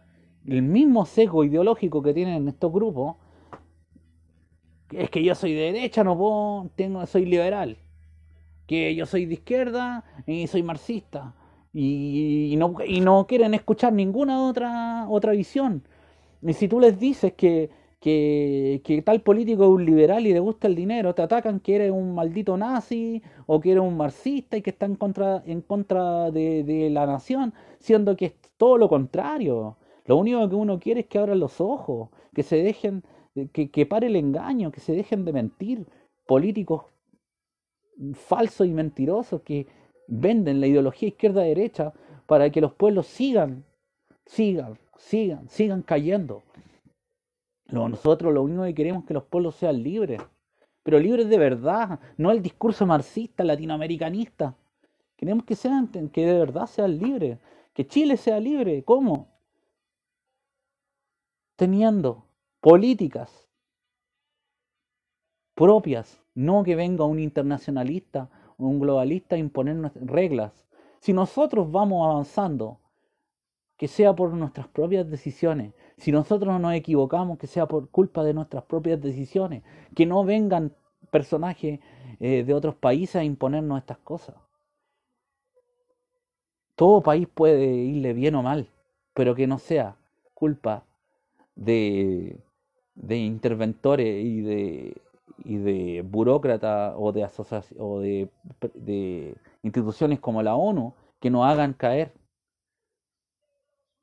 el 0.47 0.63
mismo 0.63 1.07
sesgo 1.07 1.45
ideológico 1.45 2.03
que 2.03 2.15
tienen 2.15 2.49
estos 2.49 2.73
grupos, 2.73 3.17
es 4.91 5.11
que 5.11 5.23
yo 5.23 5.35
soy 5.35 5.55
de 5.55 5.73
derecha, 5.73 6.05
no 6.05 6.17
puedo, 6.17 6.71
tengo, 6.75 7.05
soy 7.07 7.25
liberal, 7.25 7.79
que 8.67 8.95
yo 8.95 9.07
soy 9.07 9.27
de 9.27 9.35
izquierda 9.35 10.05
y 10.27 10.47
soy 10.47 10.63
marxista, 10.63 11.35
y, 11.73 12.55
no, 12.59 12.75
y 12.87 13.01
no 13.01 13.27
quieren 13.27 13.55
escuchar 13.55 13.93
ninguna 13.93 14.47
otra, 14.47 15.07
otra 15.09 15.33
visión. 15.33 15.83
Y 16.43 16.53
si 16.53 16.69
tú 16.69 16.81
les 16.81 16.99
dices 16.99 17.33
que, 17.33 17.71
que, 18.03 19.03
tal 19.07 19.23
político 19.23 19.63
es 19.63 19.71
un 19.71 19.87
liberal 19.87 20.27
y 20.27 20.33
le 20.33 20.41
gusta 20.41 20.67
el 20.67 20.75
dinero, 20.75 21.15
te 21.15 21.23
atacan 21.23 21.61
que 21.61 21.77
eres 21.77 21.93
un 21.93 22.17
maldito 22.17 22.57
nazi 22.57 23.23
o 23.47 23.61
que 23.61 23.71
eres 23.71 23.85
un 23.85 23.97
marxista 23.97 24.57
y 24.57 24.63
que 24.63 24.71
está 24.71 24.87
en 24.87 24.97
contra, 24.97 25.43
en 25.47 25.61
contra 25.61 26.33
de, 26.33 26.65
de 26.65 26.91
la 26.91 27.07
nación, 27.07 27.55
siendo 27.79 28.17
que 28.17 28.27
es 28.27 28.35
todo 28.57 28.77
lo 28.77 28.89
contrario. 28.89 29.77
Lo 30.05 30.17
único 30.17 30.49
que 30.49 30.57
uno 30.57 30.81
quiere 30.81 31.03
es 31.03 31.07
que 31.07 31.21
abran 31.21 31.39
los 31.39 31.61
ojos, 31.61 32.09
que 32.35 32.43
se 32.43 32.57
dejen, 32.57 33.05
que, 33.53 33.71
que 33.71 33.87
pare 33.87 34.09
el 34.09 34.17
engaño, 34.17 34.73
que 34.73 34.81
se 34.81 34.95
dejen 34.95 35.25
de 35.25 35.33
mentir. 35.33 35.87
Políticos 36.27 36.87
falsos 38.15 38.67
y 38.67 38.71
mentirosos 38.71 39.43
que 39.43 39.69
venden 40.09 40.61
la 40.61 40.67
ideología 40.67 41.09
izquierda-derecha 41.09 41.93
para 42.27 42.51
que 42.51 42.61
los 42.61 42.73
pueblos 42.73 43.07
sigan, 43.07 43.65
sigan, 44.27 44.77
sigan, 44.97 45.49
sigan 45.49 45.83
cayendo. 45.83 46.43
Nosotros 47.73 48.33
lo 48.33 48.43
único 48.43 48.63
que 48.65 48.75
queremos 48.75 49.03
es 49.03 49.09
que 49.09 49.15
los 49.15 49.25
pueblos 49.25 49.57
sean 49.57 49.83
libres, 49.83 50.21
pero 50.83 50.99
libres 50.99 51.29
de 51.29 51.39
verdad, 51.39 52.01
no 52.17 52.31
el 52.31 52.43
discurso 52.43 52.87
marxista, 52.87 53.45
latinoamericanista. 53.45 54.55
Queremos 55.17 55.45
que 55.45 55.55
sean, 55.55 55.89
que 55.89 56.27
de 56.27 56.39
verdad 56.39 56.67
sean 56.67 56.99
libres, 56.99 57.39
que 57.73 57.87
Chile 57.87 58.17
sea 58.17 58.39
libre. 58.41 58.83
¿Cómo? 58.85 59.29
Teniendo 61.57 62.25
políticas 62.61 63.49
propias, 65.55 66.21
no 66.35 66.63
que 66.65 66.75
venga 66.75 67.05
un 67.05 67.19
internacionalista 67.19 68.29
un 68.63 68.81
globalista 68.81 69.37
imponer 69.37 69.93
reglas. 69.95 70.53
Si 71.01 71.13
nosotros 71.13 71.71
vamos 71.71 72.09
avanzando, 72.09 72.79
que 73.83 73.89
sea 73.89 74.15
por 74.15 74.33
nuestras 74.33 74.69
propias 74.69 75.11
decisiones. 75.11 75.75
Si 75.97 76.13
nosotros 76.13 76.61
nos 76.61 76.73
equivocamos, 76.73 77.37
que 77.37 77.49
sea 77.49 77.67
por 77.67 77.89
culpa 77.89 78.23
de 78.23 78.33
nuestras 78.33 78.63
propias 78.63 79.01
decisiones. 79.01 79.65
Que 79.93 80.07
no 80.07 80.23
vengan 80.23 80.73
personajes 81.11 81.81
eh, 82.21 82.45
de 82.45 82.55
otros 82.55 82.77
países 82.77 83.17
a 83.17 83.25
imponernos 83.25 83.81
estas 83.81 83.99
cosas. 83.99 84.37
Todo 86.77 87.03
país 87.03 87.27
puede 87.27 87.75
irle 87.75 88.13
bien 88.13 88.37
o 88.37 88.45
mal, 88.45 88.69
pero 89.15 89.35
que 89.35 89.49
no 89.49 89.59
sea 89.59 89.97
culpa 90.33 90.85
de, 91.57 92.39
de 92.95 93.17
interventores 93.17 94.25
y 94.25 94.43
de 94.43 94.97
y 95.45 95.57
de 95.57 96.03
burócratas 96.03 96.95
o 96.97 97.11
de 97.11 97.29
o 97.81 97.99
de, 97.99 98.29
de, 98.75 99.35
instituciones 99.65 100.21
como 100.21 100.41
la 100.41 100.55
ONU 100.55 100.95
que 101.19 101.31
nos 101.31 101.45
hagan 101.45 101.73
caer 101.73 102.13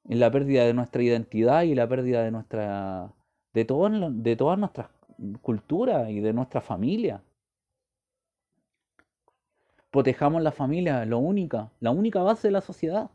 en 0.08 0.20
la 0.20 0.32
pérdida 0.32 0.66
de 0.66 0.74
nuestra 0.74 1.04
identidad 1.04 1.64
y 1.64 1.76
la 1.76 1.88
pérdida 1.88 2.24
de 2.24 2.32
nuestra 2.32 3.14
de 3.54 3.66
todo, 3.66 3.90
de 3.90 4.36
todas 4.36 4.58
nuestras 4.58 4.90
culturas 5.42 6.10
y 6.10 6.20
de 6.20 6.34
nuestra 6.34 6.62
familia. 6.62 7.22
Protejamos 9.92 10.42
la 10.42 10.52
familia, 10.52 11.04
lo 11.06 11.18
única, 11.20 11.72
la 11.80 11.92
única 11.92 12.22
base 12.22 12.48
de 12.48 12.52
la 12.52 12.62
sociedad. 12.62 13.10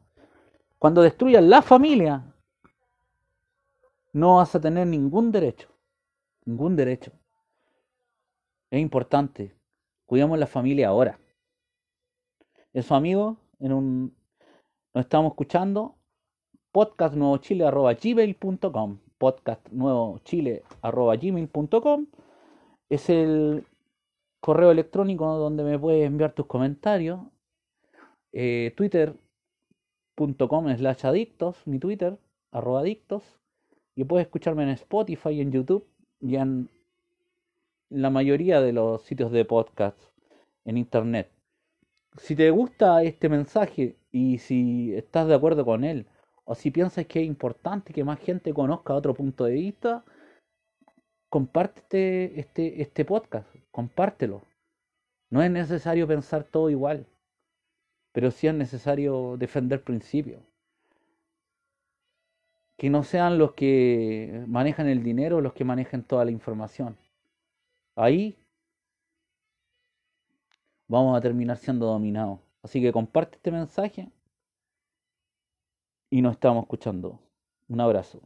Cuando 0.78 1.02
destruyan 1.02 1.48
la 1.48 1.62
familia, 1.62 2.24
no 4.12 4.36
vas 4.36 4.54
a 4.54 4.60
tener 4.60 4.86
ningún 4.86 5.30
derecho, 5.30 5.68
ningún 6.44 6.76
derecho. 6.76 7.12
Es 8.70 8.80
importante. 8.80 9.54
Cuidamos 10.04 10.38
la 10.38 10.46
familia 10.46 10.88
ahora. 10.88 11.18
Eso, 12.72 12.94
amigos, 12.96 13.36
en 13.60 13.72
un, 13.72 14.16
nos 14.92 15.04
estamos 15.04 15.30
escuchando. 15.30 15.94
Podcast 16.74 17.14
nuevo 17.14 17.36
chile 17.36 17.70
gmail.com. 17.70 18.98
Podcast 19.16 19.68
nuevo 19.70 20.18
chile 20.24 20.64
gmail.com. 20.82 22.06
Es 22.88 23.08
el 23.08 23.64
correo 24.40 24.72
electrónico 24.72 25.24
donde 25.36 25.62
me 25.62 25.78
puedes 25.78 26.04
enviar 26.04 26.32
tus 26.32 26.46
comentarios. 26.46 27.20
Eh, 28.32 28.74
Twitter.com 28.76 30.76
slash 30.76 31.06
adictos, 31.06 31.64
mi 31.64 31.78
Twitter, 31.78 32.18
arroba 32.50 32.80
adictos. 32.80 33.22
Y 33.94 34.02
puedes 34.02 34.26
escucharme 34.26 34.64
en 34.64 34.70
Spotify, 34.70 35.42
en 35.42 35.52
YouTube 35.52 35.86
y 36.18 36.34
en 36.34 36.68
la 37.88 38.10
mayoría 38.10 38.60
de 38.60 38.72
los 38.72 39.02
sitios 39.02 39.30
de 39.30 39.44
podcast 39.44 39.96
en 40.64 40.76
internet. 40.76 41.30
Si 42.16 42.34
te 42.34 42.50
gusta 42.50 43.04
este 43.04 43.28
mensaje 43.28 43.94
y 44.10 44.38
si 44.38 44.92
estás 44.96 45.28
de 45.28 45.36
acuerdo 45.36 45.64
con 45.64 45.84
él, 45.84 46.08
o 46.44 46.54
si 46.54 46.70
piensas 46.70 47.06
que 47.06 47.20
es 47.20 47.26
importante 47.26 47.92
que 47.92 48.04
más 48.04 48.20
gente 48.20 48.52
conozca 48.52 48.94
otro 48.94 49.14
punto 49.14 49.44
de 49.44 49.54
vista, 49.54 50.04
comparte 51.30 52.38
este, 52.38 52.82
este 52.82 53.04
podcast, 53.04 53.48
compártelo. 53.70 54.42
No 55.30 55.42
es 55.42 55.50
necesario 55.50 56.06
pensar 56.06 56.44
todo 56.44 56.70
igual, 56.70 57.06
pero 58.12 58.30
sí 58.30 58.46
es 58.46 58.54
necesario 58.54 59.36
defender 59.38 59.82
principios. 59.82 60.42
Que 62.76 62.90
no 62.90 63.02
sean 63.04 63.38
los 63.38 63.52
que 63.54 64.44
manejan 64.46 64.88
el 64.88 65.02
dinero 65.02 65.40
los 65.40 65.54
que 65.54 65.64
manejen 65.64 66.02
toda 66.02 66.24
la 66.24 66.30
información. 66.30 66.96
Ahí 67.96 68.36
vamos 70.88 71.16
a 71.16 71.20
terminar 71.20 71.56
siendo 71.56 71.86
dominados. 71.86 72.40
Así 72.62 72.80
que 72.80 72.92
comparte 72.92 73.36
este 73.36 73.50
mensaje 73.50 74.08
y 76.14 76.22
nos 76.22 76.34
estamos 76.34 76.62
escuchando. 76.62 77.18
Un 77.66 77.80
abrazo. 77.80 78.20